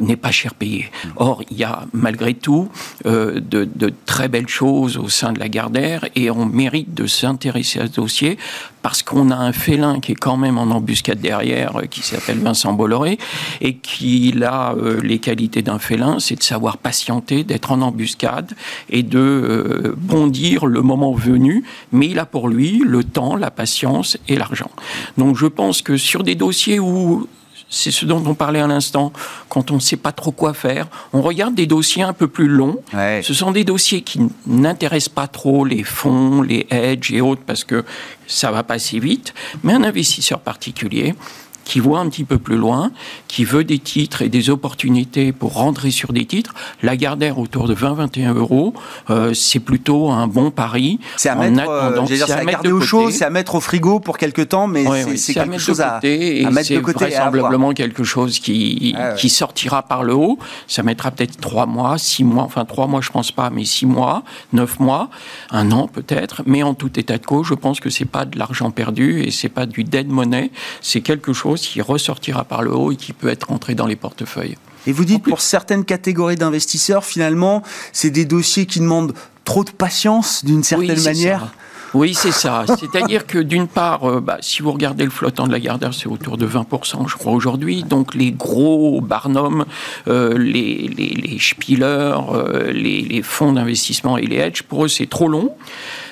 n'est 0.00 0.16
pas 0.16 0.30
cher 0.30 0.54
payé. 0.54 0.90
Or, 1.16 1.42
il 1.50 1.56
y 1.56 1.64
a 1.64 1.84
malgré 1.92 2.34
tout 2.34 2.68
de, 3.04 3.40
de 3.40 3.92
très 4.06 4.28
belles 4.28 4.48
choses 4.48 5.03
au 5.04 5.08
sein 5.08 5.32
de 5.32 5.38
la 5.38 5.48
Gardère 5.48 6.06
et 6.14 6.30
on 6.30 6.46
mérite 6.46 6.94
de 6.94 7.06
s'intéresser 7.06 7.78
à 7.80 7.86
ce 7.86 7.92
dossier 7.92 8.38
parce 8.82 9.02
qu'on 9.02 9.30
a 9.30 9.36
un 9.36 9.52
félin 9.52 10.00
qui 10.00 10.12
est 10.12 10.16
quand 10.16 10.36
même 10.36 10.58
en 10.58 10.64
embuscade 10.64 11.18
derrière, 11.20 11.76
euh, 11.76 11.86
qui 11.86 12.02
s'appelle 12.02 12.38
Vincent 12.38 12.72
Bolloré, 12.74 13.18
et 13.62 13.76
qui 13.76 14.34
a 14.42 14.74
euh, 14.74 15.00
les 15.02 15.18
qualités 15.18 15.62
d'un 15.62 15.78
félin, 15.78 16.18
c'est 16.18 16.36
de 16.36 16.42
savoir 16.42 16.76
patienter, 16.76 17.44
d'être 17.44 17.72
en 17.72 17.80
embuscade 17.80 18.52
et 18.90 19.02
de 19.02 19.18
euh, 19.18 19.94
bondir 19.96 20.66
le 20.66 20.82
moment 20.82 21.12
venu, 21.12 21.64
mais 21.92 22.08
il 22.08 22.18
a 22.18 22.26
pour 22.26 22.48
lui 22.48 22.82
le 22.84 23.04
temps, 23.04 23.36
la 23.36 23.50
patience 23.50 24.18
et 24.28 24.36
l'argent. 24.36 24.70
Donc 25.16 25.36
je 25.36 25.46
pense 25.46 25.80
que 25.80 25.96
sur 25.96 26.22
des 26.22 26.34
dossiers 26.34 26.78
où 26.78 27.26
c'est 27.74 27.90
ce 27.90 28.06
dont 28.06 28.22
on 28.24 28.34
parlait 28.34 28.60
à 28.60 28.66
l'instant. 28.66 29.12
Quand 29.48 29.70
on 29.70 29.74
ne 29.74 29.80
sait 29.80 29.96
pas 29.96 30.12
trop 30.12 30.30
quoi 30.30 30.54
faire, 30.54 30.86
on 31.12 31.20
regarde 31.22 31.54
des 31.54 31.66
dossiers 31.66 32.02
un 32.02 32.12
peu 32.12 32.28
plus 32.28 32.46
longs. 32.46 32.80
Ce 33.22 33.34
sont 33.34 33.50
des 33.50 33.64
dossiers 33.64 34.02
qui 34.02 34.20
n'intéressent 34.46 35.14
pas 35.14 35.26
trop 35.26 35.64
les 35.64 35.82
fonds, 35.82 36.42
les 36.42 36.66
hedges 36.70 37.12
et 37.12 37.20
autres 37.20 37.42
parce 37.44 37.64
que 37.64 37.84
ça 38.26 38.50
va 38.50 38.62
passer 38.62 38.98
vite. 38.98 39.34
Mais 39.62 39.72
un 39.72 39.82
investisseur 39.82 40.40
particulier, 40.40 41.14
qui 41.64 41.80
voit 41.80 42.00
un 42.00 42.08
petit 42.08 42.24
peu 42.24 42.38
plus 42.38 42.56
loin, 42.56 42.90
qui 43.28 43.44
veut 43.44 43.64
des 43.64 43.78
titres 43.78 44.22
et 44.22 44.28
des 44.28 44.50
opportunités 44.50 45.32
pour 45.32 45.54
rentrer 45.54 45.90
sur 45.90 46.12
des 46.12 46.26
titres. 46.26 46.54
La 46.82 46.96
Gardère 46.96 47.38
autour 47.38 47.68
de 47.68 47.74
20-21 47.74 48.34
euros, 48.34 48.74
euh, 49.10 49.34
c'est 49.34 49.60
plutôt 49.60 50.10
un 50.10 50.26
bon 50.26 50.50
pari. 50.50 51.00
C'est 51.16 51.28
à, 51.28 51.34
mettre, 51.34 51.68
euh, 51.68 52.02
dire, 52.02 52.30
à, 52.30 52.34
à 52.34 52.44
garder 52.44 52.72
au 52.72 52.80
chaud, 52.80 53.10
c'est 53.10 53.24
à 53.24 53.30
mettre 53.30 53.54
au 53.54 53.60
frigo 53.60 54.00
pour 54.00 54.18
quelques 54.18 54.48
temps, 54.48 54.66
mais 54.66 54.84
c'est 55.16 55.34
quelque 55.34 55.58
chose 55.58 55.80
à, 55.80 55.96
à, 55.96 56.00
mettre 56.00 56.72
de 56.72 56.80
côté. 56.80 56.98
C'est 56.98 57.16
vraisemblablement 57.16 57.72
quelque 57.72 58.04
chose 58.04 58.38
qui, 58.38 58.94
qui 59.16 59.28
sortira 59.28 59.82
par 59.82 60.04
le 60.04 60.14
haut. 60.14 60.38
Ça 60.66 60.82
mettra 60.82 61.10
peut-être 61.10 61.38
3 61.40 61.66
mois, 61.66 61.98
6 61.98 62.24
mois, 62.24 62.44
enfin 62.44 62.64
3 62.64 62.86
mois 62.86 63.00
je 63.00 63.10
pense 63.10 63.32
pas, 63.32 63.50
mais 63.50 63.64
6 63.64 63.86
mois, 63.86 64.22
9 64.52 64.80
mois, 64.80 65.10
un 65.50 65.70
an 65.72 65.88
peut-être. 65.88 66.42
Mais 66.46 66.62
en 66.62 66.74
tout 66.74 66.98
état 66.98 67.18
de 67.18 67.26
cause, 67.26 67.46
je 67.46 67.54
pense 67.54 67.80
que 67.80 67.90
c'est 67.90 68.04
pas 68.04 68.24
de 68.24 68.38
l'argent 68.38 68.70
perdu 68.70 69.22
et 69.22 69.30
c'est 69.30 69.48
pas 69.48 69.66
du 69.66 69.84
dead 69.84 70.08
money, 70.08 70.50
c'est 70.80 71.00
quelque 71.00 71.32
chose 71.32 71.53
qui 71.62 71.80
ressortira 71.80 72.44
par 72.44 72.62
le 72.62 72.72
haut 72.72 72.92
et 72.92 72.96
qui 72.96 73.12
peut 73.12 73.28
être 73.28 73.50
entré 73.52 73.74
dans 73.74 73.86
les 73.86 73.96
portefeuilles. 73.96 74.56
Et 74.86 74.92
vous 74.92 75.04
dites 75.04 75.22
pour 75.22 75.40
certaines 75.40 75.84
catégories 75.84 76.36
d'investisseurs, 76.36 77.04
finalement, 77.04 77.62
c'est 77.92 78.10
des 78.10 78.24
dossiers 78.24 78.66
qui 78.66 78.80
demandent 78.80 79.14
trop 79.44 79.64
de 79.64 79.70
patience 79.70 80.44
d'une 80.44 80.62
certaine 80.62 81.02
manière 81.02 81.52
oui, 81.94 82.12
c'est 82.12 82.32
ça. 82.32 82.64
C'est-à-dire 82.78 83.26
que 83.26 83.38
d'une 83.38 83.68
part, 83.68 84.04
euh, 84.04 84.20
bah, 84.20 84.38
si 84.40 84.62
vous 84.62 84.72
regardez 84.72 85.04
le 85.04 85.10
flottant 85.10 85.46
de 85.46 85.52
la 85.52 85.60
Gardère, 85.60 85.94
c'est 85.94 86.08
autour 86.08 86.36
de 86.36 86.46
20%, 86.46 87.08
je 87.08 87.16
crois, 87.16 87.32
aujourd'hui. 87.32 87.84
Donc 87.84 88.14
les 88.14 88.32
gros 88.32 89.00
Barnum, 89.00 89.64
euh, 90.08 90.36
les, 90.36 90.88
les, 90.88 91.10
les 91.10 91.38
Spieler, 91.38 92.14
euh, 92.32 92.72
les, 92.72 93.02
les, 93.02 93.22
fonds 93.22 93.52
d'investissement 93.52 94.18
et 94.18 94.26
les 94.26 94.36
hedges, 94.36 94.62
pour 94.62 94.84
eux, 94.84 94.88
c'est 94.88 95.08
trop 95.08 95.28
long. 95.28 95.54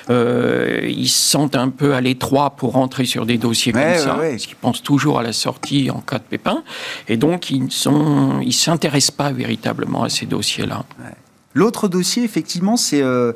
Euh, 0.09 0.81
ils 0.87 1.07
se 1.07 1.29
sentent 1.29 1.55
un 1.55 1.69
peu 1.69 1.93
à 1.93 2.01
l'étroit 2.01 2.51
pour 2.51 2.73
rentrer 2.73 3.05
sur 3.05 3.25
des 3.25 3.37
dossiers 3.37 3.71
comme 3.71 3.95
ça, 3.97 4.17
parce 4.19 4.45
qu'ils 4.45 4.55
pensent 4.55 4.83
toujours 4.83 5.19
à 5.19 5.23
la 5.23 5.33
sortie 5.33 5.89
en 5.89 5.99
cas 5.99 6.19
de 6.19 6.23
pépin, 6.23 6.63
et 7.07 7.17
donc 7.17 7.49
ils 7.49 7.63
ne 7.63 8.43
ils 8.43 8.53
s'intéressent 8.53 9.15
pas 9.15 9.31
véritablement 9.31 10.03
à 10.03 10.09
ces 10.09 10.25
dossiers-là. 10.25 10.83
L'autre 11.53 11.87
dossier, 11.87 12.23
effectivement, 12.23 12.77
c'est 12.77 13.01
euh, 13.01 13.33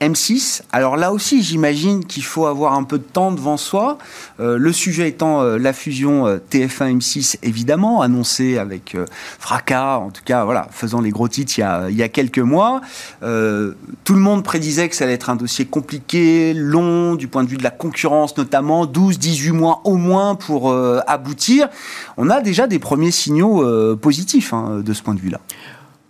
M6. 0.00 0.62
Alors 0.72 0.96
là 0.96 1.12
aussi, 1.12 1.42
j'imagine 1.42 2.04
qu'il 2.04 2.24
faut 2.24 2.46
avoir 2.46 2.74
un 2.74 2.84
peu 2.84 2.98
de 2.98 3.04
temps 3.04 3.32
devant 3.32 3.56
soi. 3.56 3.98
Euh, 4.40 4.56
le 4.56 4.72
sujet 4.72 5.08
étant 5.08 5.42
euh, 5.42 5.58
la 5.58 5.72
fusion 5.72 6.26
euh, 6.26 6.38
TF1-M6, 6.50 7.36
évidemment, 7.42 8.00
annoncée 8.00 8.56
avec 8.56 8.96
fracas, 9.38 9.98
en 9.98 10.10
tout 10.10 10.22
cas, 10.24 10.44
voilà, 10.44 10.68
faisant 10.70 11.00
les 11.00 11.10
gros 11.10 11.28
titres 11.28 11.58
il 11.58 11.96
y 11.96 12.02
a, 12.02 12.08
quelques 12.08 12.38
mois. 12.38 12.80
tout 13.20 14.14
le 14.14 14.20
monde 14.20 14.42
prédisait 14.42 14.88
que 14.88 14.96
ça 14.96 15.04
allait 15.04 15.14
être 15.14 15.30
un 15.30 15.36
dossier 15.36 15.64
compliqué, 15.64 16.54
long, 16.54 17.14
du 17.14 17.28
point 17.28 17.44
de 17.44 17.48
vue 17.48 17.56
de 17.56 17.62
la 17.62 17.70
concurrence 17.70 18.36
notamment, 18.36 18.86
12-18 18.86 19.52
mois 19.52 19.80
au 19.84 19.96
moins 19.96 20.34
pour 20.34 20.74
aboutir. 21.06 21.68
On 22.16 22.30
a 22.30 22.40
déjà 22.40 22.66
des 22.66 22.78
premiers 22.78 23.10
signaux 23.10 23.64
positifs 23.96 24.52
hein, 24.52 24.80
de 24.84 24.92
ce 24.92 25.02
point 25.02 25.14
de 25.14 25.20
vue-là. 25.20 25.40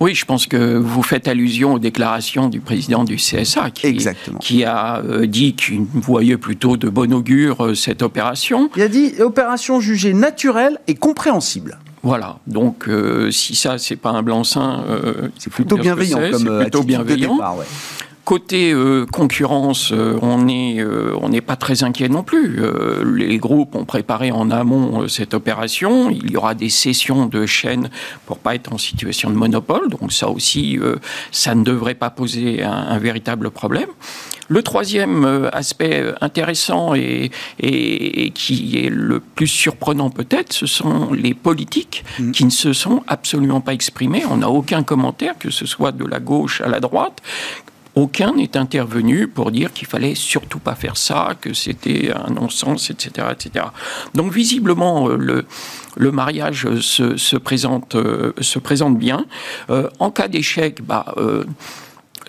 Oui, 0.01 0.15
je 0.15 0.25
pense 0.25 0.47
que 0.47 0.79
vous 0.79 1.03
faites 1.03 1.29
allusion 1.29 1.75
aux 1.75 1.79
déclarations 1.79 2.49
du 2.49 2.61
président 2.61 3.05
du 3.05 3.17
CSA 3.17 3.71
qui, 3.71 3.99
qui 4.41 4.65
a 4.65 5.03
euh, 5.05 5.27
dit 5.27 5.55
qu'il 5.55 5.83
voyait 5.93 6.39
plutôt 6.39 6.79
de 6.79 6.89
bon 6.89 7.13
augure 7.13 7.67
euh, 7.67 7.75
cette 7.75 8.01
opération. 8.01 8.71
Il 8.77 8.83
a 8.83 8.89
dit 8.89 9.13
opération 9.21 9.79
jugée 9.79 10.15
naturelle 10.15 10.79
et 10.87 10.95
compréhensible. 10.95 11.79
Voilà, 12.03 12.39
donc 12.47 12.89
euh, 12.89 13.31
si 13.31 13.55
ça 13.55 13.77
c'est 13.77 13.97
pas 13.97 14.09
un 14.09 14.23
blanc-seing, 14.23 14.85
c'est 15.39 15.53
plutôt 15.53 15.77
bienveillant 15.77 16.31
comme 16.31 16.61
plutôt 16.61 16.83
bienveillant. 16.83 17.37
Ouais. 17.37 17.67
Côté 18.31 18.71
euh, 18.73 19.07
concurrence, 19.07 19.91
euh, 19.91 20.17
on 20.23 20.45
n'est 20.45 20.79
euh, 20.79 21.17
on 21.21 21.31
n'est 21.31 21.41
pas 21.41 21.57
très 21.57 21.83
inquiet 21.83 22.09
non 22.09 22.23
plus. 22.23 22.61
les 23.05 23.39
groupes 23.39 23.75
ont 23.75 23.85
préparé 23.85 24.31
en 24.31 24.53
amont 24.53 25.09
cette 25.09 25.35
opération. 25.35 26.11
Il 26.11 26.31
y 26.31 26.37
aura 26.37 26.55
des 26.55 26.69
sessions 26.69 27.27
de 27.27 27.45
chaînes 27.45 27.91
pour 28.27 28.39
pas 28.39 28.55
être 28.55 28.73
en 28.73 28.79
situation 28.79 29.31
de 29.31 29.35
monopole. 29.35 29.89
Donc 29.89 30.13
ça 30.13 30.29
aussi, 30.29 30.79
ça 31.33 31.57
ne 31.57 31.65
devrait 31.65 31.97
pas 31.97 32.11
poser 32.11 32.63
un, 32.63 32.99
véritable 32.99 33.51
problème. 33.51 33.89
Le 34.47 34.63
troisième 34.63 35.49
aspect 35.53 36.13
intéressant 36.21 36.95
et, 36.95 37.31
et, 37.59 38.31
qui 38.31 38.79
est 38.79 38.91
le 38.91 39.19
plus 39.19 39.49
surprenant 39.49 40.11
peut-être, 40.11 40.53
ce 40.53 40.67
sont 40.67 41.13
les 41.13 41.35
politiques 41.35 42.05
mmh. 42.19 42.31
qui 42.31 42.45
ne 42.45 42.51
se 42.51 42.73
sont 42.73 43.03
absolument 43.09 43.61
pas 43.61 43.73
exprimés. 43.73 44.23
On 44.31 44.37
n'a 44.37 44.51
aucun 44.51 44.85
commentaire, 44.85 45.35
que 45.39 45.51
ce 45.51 45.67
soit 45.67 45.93
de 45.93 46.05
la 46.05 46.21
gauche 46.21 46.61
à 46.61 46.69
la 46.69 46.81
droite, 46.81 47.23
aucun 48.01 48.33
n'est 48.33 48.57
intervenu 48.57 49.29
pour 49.29 49.51
dire 49.51 49.73
qu'il 49.75 49.87
fallait 49.87 50.15
surtout 50.15 50.59
pas 50.59 50.75
faire 50.75 50.97
ça, 50.97 51.35
que 51.39 51.53
c'était 51.53 52.13
un 52.13 52.33
non-sens, 52.33 52.89
etc., 52.89 53.29
etc. 53.33 53.67
Donc 54.15 54.33
visiblement, 54.33 55.11
euh, 55.11 55.45
le, 55.97 56.11
mariage 56.11 56.67
se, 56.81 57.19
se 57.19 57.37
présente, 57.37 57.97
euh, 57.97 58.33
se 58.41 58.59
présente 58.59 58.99
bien. 58.99 59.27
Euh, 59.69 59.89
en 59.99 60.11
cas 60.11 60.29
d'échec, 60.29 60.83
bah, 60.83 61.15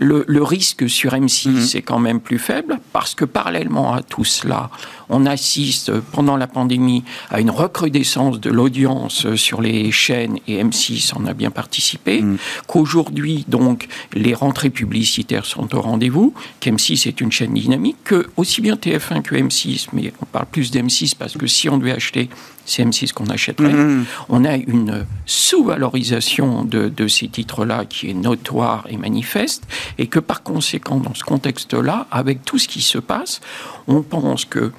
le, 0.01 0.43
risque 0.43 0.89
sur 0.89 1.13
M6 1.13 1.49
mhm. 1.49 1.67
est 1.75 1.81
quand 1.81 1.99
même 1.99 2.19
plus 2.19 2.39
faible 2.39 2.79
parce 2.91 3.13
que 3.13 3.23
parallèlement 3.23 3.93
à 3.93 4.01
tout 4.01 4.23
cela, 4.23 4.71
on 5.09 5.25
assiste 5.25 5.91
pendant 6.11 6.37
la 6.37 6.47
pandémie 6.47 7.03
à 7.29 7.39
une 7.39 7.51
recrudescence 7.51 8.39
de 8.39 8.49
l'audience 8.49 9.35
sur 9.35 9.61
les 9.61 9.91
chaînes 9.91 10.39
et 10.47 10.63
M6 10.63 11.13
en 11.15 11.25
a 11.27 11.33
bien 11.33 11.51
participé. 11.51 12.21
Mhm. 12.21 12.37
Qu'aujourd'hui, 12.67 13.45
donc, 13.47 13.87
les 14.13 14.33
rentrées 14.33 14.71
publicitaires 14.71 15.45
sont 15.45 15.75
au 15.75 15.81
rendez-vous, 15.81 16.33
qu'M6 16.61 17.07
est 17.07 17.21
une 17.21 17.31
chaîne 17.31 17.53
dynamique, 17.53 17.97
que 18.03 18.27
aussi 18.37 18.61
bien 18.61 18.75
TF1 18.75 19.21
que 19.21 19.35
M6, 19.35 19.87
mais 19.93 20.13
on 20.21 20.25
parle 20.25 20.47
plus 20.47 20.71
d'M6 20.71 21.15
parce 21.17 21.33
que 21.33 21.45
si 21.45 21.69
on 21.69 21.77
devait 21.77 21.91
acheter 21.91 22.29
c'est 22.71 22.83
M6 22.83 23.13
qu'on 23.13 23.27
achèterait. 23.27 23.73
Mhm. 23.73 24.05
On 24.29 24.45
a 24.45 24.55
une 24.55 25.05
sous-valorisation 25.25 26.63
de, 26.63 27.07
ces 27.07 27.27
titres-là 27.27 27.85
qui 27.85 28.09
est 28.09 28.13
notoire 28.13 28.85
et 28.89 28.97
manifeste, 28.97 29.63
et 29.97 30.07
que 30.07 30.19
par 30.19 30.43
conséquent, 30.43 30.97
dans 30.97 31.13
ce 31.13 31.23
contexte-là, 31.23 32.07
avec 32.11 32.45
tout 32.45 32.57
ce 32.57 32.67
qui 32.67 32.81
se 32.81 32.97
passe, 32.97 33.41
on 33.87 34.01
pense 34.01 34.45
que 34.45 34.71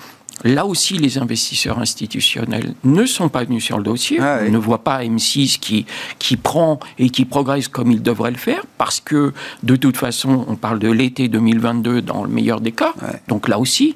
Là 0.45 0.67
aussi, 0.67 0.99
les 0.99 1.19
investisseurs 1.19 1.79
institutionnels 1.79 2.75
ne 2.83 3.07
sont 3.07 3.29
pas 3.29 3.45
venus 3.45 3.63
sur 3.63 3.77
le 3.77 3.85
dossier. 3.85 4.19
Ah 4.21 4.41
On 4.45 4.51
ne 4.51 4.59
voit 4.59 4.83
pas 4.83 5.05
M6 5.05 5.61
qui, 5.61 5.87
qui 6.19 6.37
prend 6.37 6.81
et 6.99 7.11
qui 7.11 7.27
progresse 7.27 7.69
comme 7.69 7.93
il 7.93 8.03
devrait 8.03 8.33
le 8.33 8.39
faire, 8.39 8.65
parce 8.77 8.99
que 8.99 9.33
de 9.63 9.77
toute 9.77 9.97
façon, 9.97 10.45
on 10.49 10.57
parle 10.57 10.81
de 10.81 10.91
l'été 10.91 11.29
2022 11.29 12.03
dans 12.03 12.25
le 12.25 12.29
meilleur 12.29 12.61
des 12.61 12.73
cas. 12.73 12.93
Donc 13.29 13.47
là 13.47 13.61
aussi, 13.61 13.95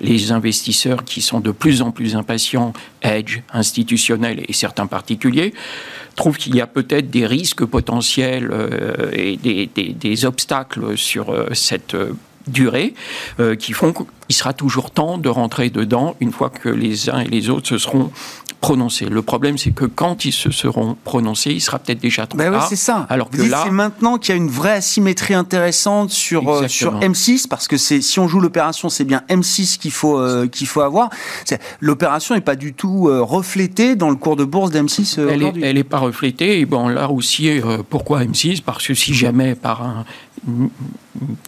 les 0.00 0.32
investisseurs 0.32 1.04
qui 1.04 1.20
sont 1.20 1.40
de 1.40 1.50
plus 1.50 1.82
en 1.82 1.90
plus 1.90 2.16
impatients, 2.16 2.72
Edge, 3.02 3.40
institutionnels 3.52 4.44
et 4.48 4.52
certains 4.52 4.86
particuliers, 4.86 5.52
trouvent 6.16 6.36
qu'il 6.36 6.54
y 6.54 6.60
a 6.60 6.66
peut-être 6.66 7.10
des 7.10 7.26
risques 7.26 7.64
potentiels 7.64 8.50
euh, 8.52 9.10
et 9.12 9.36
des, 9.36 10.24
obstacles 10.24 10.96
sur 10.96 11.30
euh, 11.30 11.48
cette 11.54 11.94
euh, 11.94 12.12
durée 12.48 12.94
qui 13.60 13.72
font 13.72 13.92
qu'il 13.92 14.34
sera 14.34 14.52
toujours 14.52 14.90
temps 14.90 15.16
de 15.16 15.28
rentrer 15.28 15.70
dedans 15.70 16.16
une 16.18 16.32
fois 16.32 16.50
que 16.50 16.68
les 16.68 17.08
uns 17.08 17.20
et 17.20 17.28
les 17.28 17.50
autres 17.50 17.68
se 17.68 17.78
seront 17.78 18.10
prononcés. 18.62 19.06
Le 19.06 19.22
problème, 19.22 19.58
c'est 19.58 19.72
que 19.72 19.84
quand 19.84 20.24
ils 20.24 20.32
se 20.32 20.50
seront 20.52 20.96
prononcés, 21.04 21.50
il 21.50 21.60
sera 21.60 21.80
peut-être 21.80 22.00
déjà 22.00 22.26
trop 22.28 22.38
ben 22.38 22.54
Oui, 22.54 22.60
c'est 22.68 22.76
ça. 22.76 23.06
Alors 23.10 23.28
que 23.28 23.42
là, 23.42 23.62
c'est 23.64 23.72
maintenant 23.72 24.18
qu'il 24.18 24.34
y 24.34 24.38
a 24.38 24.40
une 24.40 24.48
vraie 24.48 24.74
asymétrie 24.74 25.34
intéressante 25.34 26.10
sur 26.10 26.48
euh, 26.48 26.68
sur 26.68 26.98
M6 27.00 27.48
parce 27.48 27.66
que 27.66 27.76
c'est 27.76 28.00
si 28.00 28.20
on 28.20 28.28
joue 28.28 28.40
l'opération, 28.40 28.88
c'est 28.88 29.04
bien 29.04 29.22
M6 29.28 29.78
qu'il 29.78 29.90
faut 29.90 30.16
euh, 30.16 30.46
qu'il 30.46 30.68
faut 30.68 30.80
avoir. 30.80 31.10
L'opération 31.80 32.36
n'est 32.36 32.40
pas 32.40 32.54
du 32.54 32.72
tout 32.72 33.08
euh, 33.08 33.20
reflétée 33.20 33.96
dans 33.96 34.10
le 34.10 34.16
cours 34.16 34.36
de 34.36 34.44
bourse 34.44 34.70
d'M6 34.70 35.20
aujourd'hui. 35.20 35.64
Elle 35.64 35.74
n'est 35.74 35.84
pas 35.84 35.98
reflétée. 35.98 36.60
Et 36.60 36.64
bon, 36.64 36.86
là 36.86 37.10
aussi, 37.10 37.50
pourquoi 37.90 38.22
M6 38.22 38.62
Parce 38.62 38.86
que 38.86 38.94
si 38.94 39.12
jamais 39.12 39.56
par 39.56 39.82
un 39.82 40.04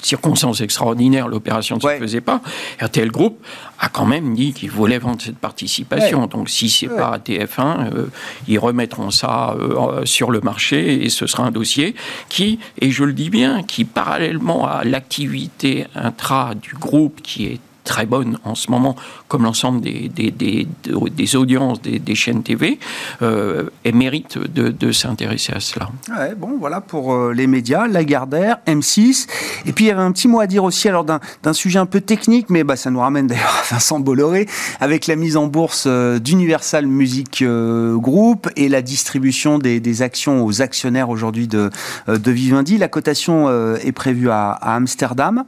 circonstance 0.03 0.61
extraordinaire, 0.61 1.29
l'opération 1.29 1.77
ne 1.77 1.81
se 1.81 1.99
faisait 1.99 2.21
pas. 2.21 2.41
RTL 2.81 3.11
Group 3.11 3.39
a 3.79 3.89
quand 3.89 4.07
même 4.07 4.35
dit 4.35 4.53
qu'il 4.53 4.71
voulait 4.71 4.99
vendre 4.99 5.21
cette 5.21 5.39
participation. 5.39 6.27
Donc 6.27 6.49
si 6.49 6.69
c'est 6.69 6.87
n'est 6.87 6.97
pas 6.97 7.19
TF1, 7.19 7.93
euh, 7.93 8.07
ils 8.47 8.59
remettront 8.59 9.11
ça 9.11 9.57
euh, 9.59 10.05
sur 10.05 10.31
le 10.31 10.41
marché 10.41 11.05
et 11.05 11.09
ce 11.09 11.27
sera 11.27 11.45
un 11.45 11.51
dossier 11.51 11.95
qui, 12.29 12.59
et 12.81 12.91
je 12.91 13.05
le 13.05 13.13
dis 13.13 13.31
bien, 13.31 13.63
qui 13.63 13.85
parallèlement 13.85 14.67
à 14.67 14.85
l'activité 14.85 15.87
intra 15.95 16.55
du 16.55 16.75
groupe 16.75 17.21
qui 17.23 17.47
est 17.47 17.61
très 17.85 18.07
bonne 18.07 18.39
en 18.45 18.55
ce 18.55 18.71
moment, 18.71 18.97
comme 19.29 19.45
l'ensemble 19.45 19.81
des, 19.81 20.09
des, 20.09 20.31
des, 20.31 21.37
audiences 21.37 21.81
des, 21.83 22.15
chaînes 22.15 22.43
TV, 22.43 22.79
euh, 23.23 23.69
et 23.85 23.93
mérite 23.93 24.39
de, 24.39 24.71
de 24.71 24.93
s'intéresser 24.93 25.53
à 25.53 25.61
cela. 25.61 25.89
Bon, 26.37 26.57
voilà 26.59 26.81
pour 26.81 27.15
euh, 27.15 27.33
les 27.33 27.47
médias, 27.47 27.87
Lagardère, 27.87 28.59
M6. 28.67 29.27
Et 29.67 29.73
puis 29.73 29.85
il 29.85 29.89
y 29.89 29.91
avait 29.91 30.03
un 30.03 30.13
petit 30.13 30.29
mot 30.29 30.41
à 30.41 30.47
dire 30.47 30.65
aussi 30.65 30.89
alors 30.89 31.05
d'un 31.05 31.53
sujet 31.53 31.79
un 31.79 31.87
peu 31.87 32.01
technique, 32.01 32.51
mais 32.51 32.65
bah, 32.65 32.77
ça 32.77 32.91
nous 32.91 33.01
ramène 33.01 33.27
d'ailleurs 33.27 33.63
à 33.63 33.75
Vincent 33.75 34.01
Bolloré, 34.01 34.49
avec 34.81 35.07
la 35.07 35.17
mise 35.17 35.37
en 35.37 35.47
bourse 35.47 35.85
euh, 35.87 36.19
d'Universal 36.19 36.87
Music 36.87 37.43
euh, 37.43 37.97
Group 37.97 38.49
et 38.57 38.69
la 38.69 38.83
distribution 38.83 39.59
des, 39.59 40.03
actions 40.03 40.45
aux 40.45 40.63
actionnaires 40.63 41.09
aujourd'hui 41.09 41.47
de, 41.47 41.71
de 42.09 42.31
Vivendi. 42.31 42.79
La 42.79 42.89
cotation 42.89 43.49
est 43.77 43.93
prévue 43.93 44.29
à 44.29 44.51
Amsterdam. 44.51 45.45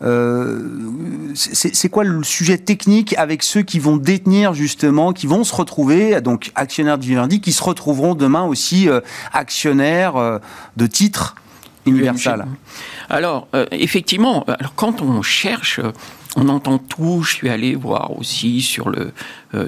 C'est 0.00 1.74
c'est 1.74 1.88
quoi 1.88 2.04
le 2.04 2.22
sujet 2.22 2.58
technique 2.58 3.14
avec 3.16 3.42
ceux 3.42 3.62
qui 3.62 3.78
vont 3.78 3.96
détenir 3.96 4.54
justement, 4.54 5.12
qui 5.12 5.26
vont 5.26 5.44
se 5.44 5.54
retrouver, 5.54 6.20
donc 6.20 6.50
actionnaires 6.54 6.98
du 6.98 7.08
Vivendi, 7.08 7.40
qui 7.40 7.52
se 7.52 7.62
retrouveront 7.62 8.14
demain 8.14 8.44
aussi 8.44 8.88
euh, 8.88 9.00
actionnaires 9.32 10.16
euh, 10.16 10.38
de 10.76 10.86
titres 10.86 11.36
Universal 11.86 12.46
Alors, 13.08 13.46
euh, 13.54 13.64
effectivement, 13.70 14.44
alors 14.44 14.74
quand 14.74 15.02
on 15.02 15.22
cherche 15.22 15.80
on 16.38 16.50
entend 16.50 16.76
tout. 16.76 17.22
Je 17.22 17.32
suis 17.32 17.48
allé 17.48 17.74
voir 17.74 18.18
aussi 18.18 18.60
sur 18.60 18.90
le, 18.90 19.14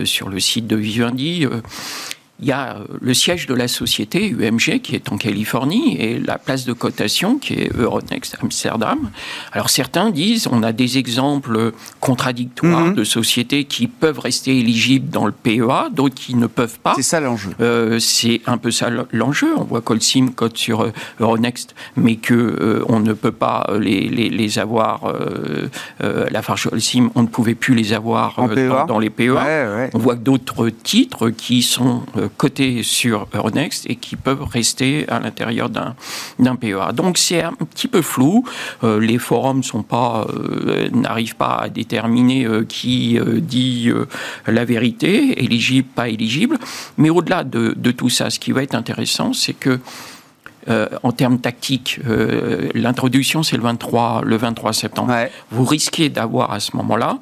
sur 0.05 0.29
le 0.29 0.39
site 0.39 0.67
de 0.67 0.77
Vivendi 0.77 1.47
il 2.41 2.47
y 2.47 2.53
a 2.53 2.77
euh, 2.77 2.85
le 3.01 3.15
siège 3.15 3.47
de 3.47 3.55
la 3.55 3.69
société 3.69 4.31
UMG 4.31 4.81
qui 4.81 4.95
est 4.95 5.11
en 5.11 5.17
Californie 5.17 5.97
et 6.01 6.19
la 6.19 6.39
place 6.39 6.65
de 6.65 6.73
cotation 6.73 7.39
qui 7.39 7.55
est 7.55 7.77
Euronext 7.77 8.37
Amsterdam. 8.43 9.11
Alors 9.53 9.71
certains 9.71 10.11
disent 10.11 10.49
on 10.51 10.63
a 10.63 10.73
des 10.73 10.99
exemples 10.99 11.73
contradictoires 12.01 12.87
mhm. 12.87 12.95
de 12.95 13.05
sociétés 13.05 13.65
qui 13.65 13.89
peuvent 13.89 14.21
rester 14.21 14.59
éligibles 14.59 15.11
dans 15.11 15.27
le 15.27 15.33
PEA, 15.33 15.91
d'autres 15.93 16.15
qui 16.15 16.35
ne 16.35 16.47
peuvent 16.47 16.79
pas. 16.79 16.95
C'est 16.95 17.03
ça 17.03 17.21
l'enjeu. 17.21 17.51
Euh, 17.61 17.99
c'est 17.99 18.41
un 18.47 18.59
peu 18.59 18.71
ça 18.71 18.89
l'enjeu. 19.13 19.53
On 19.57 19.65
voit 19.65 19.81
qu'Olsim 19.81 20.29
cote 20.29 20.57
sur 20.57 20.83
euh, 20.83 20.93
Euronext, 21.19 21.75
mais 21.97 22.17
que 22.17 22.85
on 22.89 23.01
ne 23.01 23.13
peut 23.13 23.33
pas 23.33 23.67
les, 23.79 24.09
les, 24.09 24.29
les 24.29 24.59
avoir. 24.59 25.13
la 26.01 26.43
farge 26.43 26.69
Holcim, 26.71 27.11
on 27.15 27.23
ne 27.23 27.27
pouvait 27.27 27.55
plus 27.55 27.75
les 27.75 27.93
avoir 27.93 28.37
dans, 28.37 28.49
e 28.49 28.87
dans, 28.87 28.99
les 28.99 29.11
PEA. 29.11 29.91
On 29.95 29.99
voit 29.99 30.15
que 30.15 30.21
d'autres 30.21 30.69
titres 30.69 31.31
qui 31.31 31.63
sont 31.63 32.03
cotés 32.29 32.83
sur 32.83 33.27
Euronext 33.33 33.89
et 33.89 33.97
qui 33.97 34.17
peuvent 34.17 34.45
rester 34.45 35.09
à 35.09 35.19
l'intérieur 35.21 35.71
d'un 35.71 36.57
PEA. 36.57 36.93
Donc 36.95 37.19
c'est 37.19 37.43
un 37.43 37.53
petit 37.53 37.89
peu 37.89 38.03
flou. 38.03 38.45
Euh, 38.85 39.01
les 39.01 39.19
forums 39.19 39.63
sont 39.63 39.83
pas 39.83 40.27
euh, 40.29 40.89
n'arrivent 40.93 41.37
pas 41.37 41.57
à 41.57 41.69
déterminer 41.69 42.45
euh, 42.45 42.65
qui 42.65 43.19
dit 43.39 43.91
la 44.47 44.65
vérité, 44.65 45.43
éligible, 45.43 45.89
pas 45.95 46.09
éligible. 46.09 46.59
Mais 46.97 47.11
au-delà 47.11 47.45
de, 47.45 47.91
tout 47.91 48.09
ça, 48.09 48.31
ce 48.31 48.39
qui 48.39 48.53
va 48.53 48.63
être 48.63 48.75
intéressant, 48.75 49.33
c'est 49.33 49.55
que 49.55 49.79
en 51.03 51.13
termes 51.13 51.39
tactiques, 51.39 51.99
l'introduction 52.75 53.43
c'est 53.43 53.57
le 53.57 53.63
23, 53.63 54.21
le 54.25 54.37
23 54.37 54.75
septembre. 54.75 55.15
Vous 55.51 55.65
risquez 55.65 56.11
d'avoir 56.11 56.53
à 56.53 56.61
ce 56.61 56.77
moment-là 56.77 57.19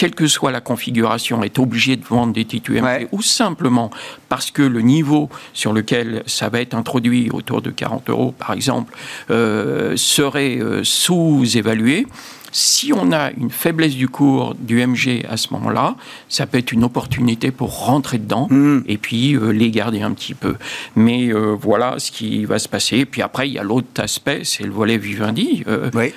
quelle 0.00 0.14
que 0.14 0.28
soit 0.28 0.50
la 0.50 0.62
configuration, 0.62 1.42
est 1.42 1.58
obligé 1.58 1.94
de 1.96 2.04
vendre 2.06 2.32
des 2.32 2.46
titres 2.46 2.70
UMG, 2.70 3.08
ou 3.12 3.20
simplement 3.20 3.90
parce 4.30 4.50
que 4.50 4.62
le 4.62 4.80
niveau 4.80 5.28
sur 5.52 5.74
lequel 5.74 6.22
ça 6.24 6.48
va 6.48 6.62
être 6.62 6.72
introduit, 6.72 7.28
autour 7.30 7.60
de 7.60 7.68
40 7.68 8.08
euros 8.08 8.32
par 8.32 8.54
exemple, 8.54 8.96
euh, 9.30 9.98
serait 9.98 10.56
euh, 10.56 10.84
sous-évalué, 10.84 12.06
si 12.50 12.94
on 12.94 13.12
a 13.12 13.30
une 13.32 13.50
faiblesse 13.50 13.94
du 13.94 14.08
cours 14.08 14.54
du 14.54 14.84
MG 14.84 15.26
à 15.28 15.36
ce 15.36 15.52
moment-là, 15.52 15.96
ça 16.30 16.46
peut 16.46 16.56
être 16.56 16.72
une 16.72 16.82
opportunité 16.82 17.50
pour 17.50 17.84
rentrer 17.84 18.16
dedans 18.16 18.48
hmm. 18.48 18.84
et 18.88 18.96
puis 18.96 19.34
euh, 19.34 19.50
les 19.50 19.70
garder 19.70 20.00
un 20.00 20.12
petit 20.12 20.34
peu. 20.34 20.56
Mais 20.96 21.30
voilà 21.30 21.96
ce 21.98 22.10
qui 22.10 22.46
va 22.46 22.58
se 22.58 22.68
passer. 22.68 23.00
Et 23.00 23.04
puis 23.04 23.20
après, 23.20 23.48
il 23.48 23.52
y 23.52 23.58
a 23.58 23.62
l'autre 23.62 24.00
aspect, 24.00 24.40
c'est 24.44 24.64
le 24.64 24.72
volet 24.72 24.96
Vivendi, 24.96 25.62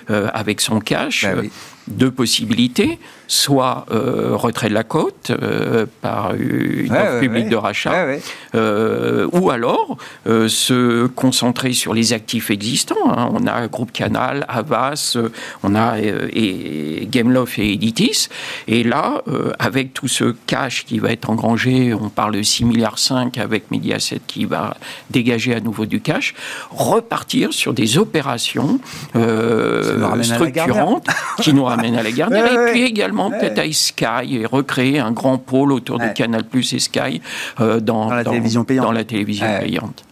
avec 0.07 0.61
son 0.61 0.79
cash. 0.79 1.25
Bah 1.25 1.41
deux 1.87 2.11
possibilités, 2.11 2.99
soit 3.27 3.86
euh, 3.91 4.36
retrait 4.36 4.69
de 4.69 4.73
la 4.73 4.83
côte 4.83 5.31
euh, 5.31 5.86
par 6.01 6.36
une 6.36 6.91
offre 6.91 7.19
publique 7.19 7.49
de 7.49 7.55
rachat, 7.55 8.07
euh, 8.55 9.27
ou 9.31 9.49
alors 9.49 9.97
se 10.23 11.07
concentrer 11.07 11.73
sur 11.73 11.93
les 11.93 12.13
actifs 12.13 12.51
existants. 12.51 12.95
Hein. 13.09 13.29
On 13.33 13.47
a 13.47 13.67
Groupe 13.67 13.91
Canal, 13.91 14.45
Avas, 14.47 15.17
on 15.63 15.75
a 15.75 15.99
et 15.99 17.07
Gameloft 17.09 17.59
et 17.59 17.73
Editis. 17.73 18.29
Et 18.67 18.83
là, 18.83 19.21
avec 19.59 19.93
tout 19.93 20.07
ce 20.07 20.36
cash 20.47 20.86
qui 20.86 20.99
va 20.99 21.12
être 21.12 21.29
engrangé, 21.29 21.93
on 21.93 22.09
parle 22.09 22.36
de 22.36 22.41
6 22.41 22.65
milliards 22.65 22.99
5 22.99 23.38
avec 23.38 23.71
Mediaset 23.71 24.21
qui 24.25 24.45
va 24.45 24.77
dégager 25.09 25.53
à 25.53 25.59
nouveau 25.59 25.86
du 25.86 26.01
cash, 26.01 26.33
repartir 26.71 27.53
sur 27.53 27.73
des 27.73 27.97
opérations 27.97 28.79
structurantes 30.23 31.07
qui 31.41 31.53
nous 31.53 31.63
ramène 31.63 31.95
à 31.95 32.03
la 32.03 32.12
Gardère, 32.12 32.45
et 32.69 32.71
puis 32.71 32.83
également 32.83 33.12
peut-être 33.13 33.60
à 33.60 33.71
Sky, 33.71 34.36
et 34.36 34.45
recréer 34.45 34.99
un 34.99 35.12
grand 35.12 35.38
pôle 35.38 35.71
autour 35.71 35.99
de 35.99 36.08
Canal 36.08 36.43
Plus 36.43 36.73
et 36.73 36.80
Sky 36.80 37.21
euh, 37.60 37.80
dans, 37.80 38.10
la 38.10 38.23
télévision 38.23 38.63
payante. 38.63 38.86
Dans 38.86 38.91
la 38.91 39.04
télévision 39.04 39.47
payante. 39.60 40.04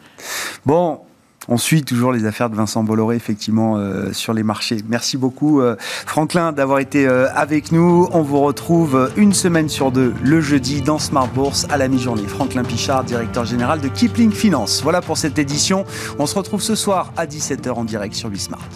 Bon, 0.66 1.00
on 1.48 1.58
suit 1.58 1.84
toujours 1.84 2.12
les 2.12 2.26
affaires 2.26 2.50
de 2.50 2.56
Vincent 2.56 2.84
Bolloré, 2.84 3.16
effectivement, 3.16 3.78
euh, 3.78 4.14
sur 4.14 4.34
les 4.34 4.44
marchés. 4.44 4.78
Merci 4.88 5.18
beaucoup, 5.18 5.62
euh, 5.62 5.76
Franklin, 5.80 6.52
d'avoir 6.52 6.80
été 6.80 7.08
avec 7.08 7.72
nous. 7.72 8.08
On 8.12 8.22
vous 8.22 8.40
retrouve 8.42 9.12
une 9.18 9.34
semaine 9.34 9.70
sur 9.70 9.92
deux, 9.92 10.14
le 10.24 10.42
jeudi, 10.42 10.82
dans 10.82 11.00
Smart 11.00 11.28
Bourse, 11.28 11.66
à 11.70 11.78
la 11.78 11.88
mi-journée. 11.88 12.28
Franklin 12.28 12.64
Pichard, 12.64 13.04
directeur 13.04 13.46
général 13.46 13.82
de 13.82 13.88
Kipling 13.88 14.32
Finance. 14.32 14.82
Voilà 14.84 15.02
pour 15.02 15.18
cette 15.18 15.40
édition. 15.40 15.86
On 16.20 16.26
se 16.26 16.36
retrouve 16.36 16.62
ce 16.62 16.76
soir 16.76 17.12
à 17.18 17.26
17h 17.26 17.72
en 17.72 17.84
direct 17.84 18.14
sur 18.14 18.30
Bismart. 18.30 18.70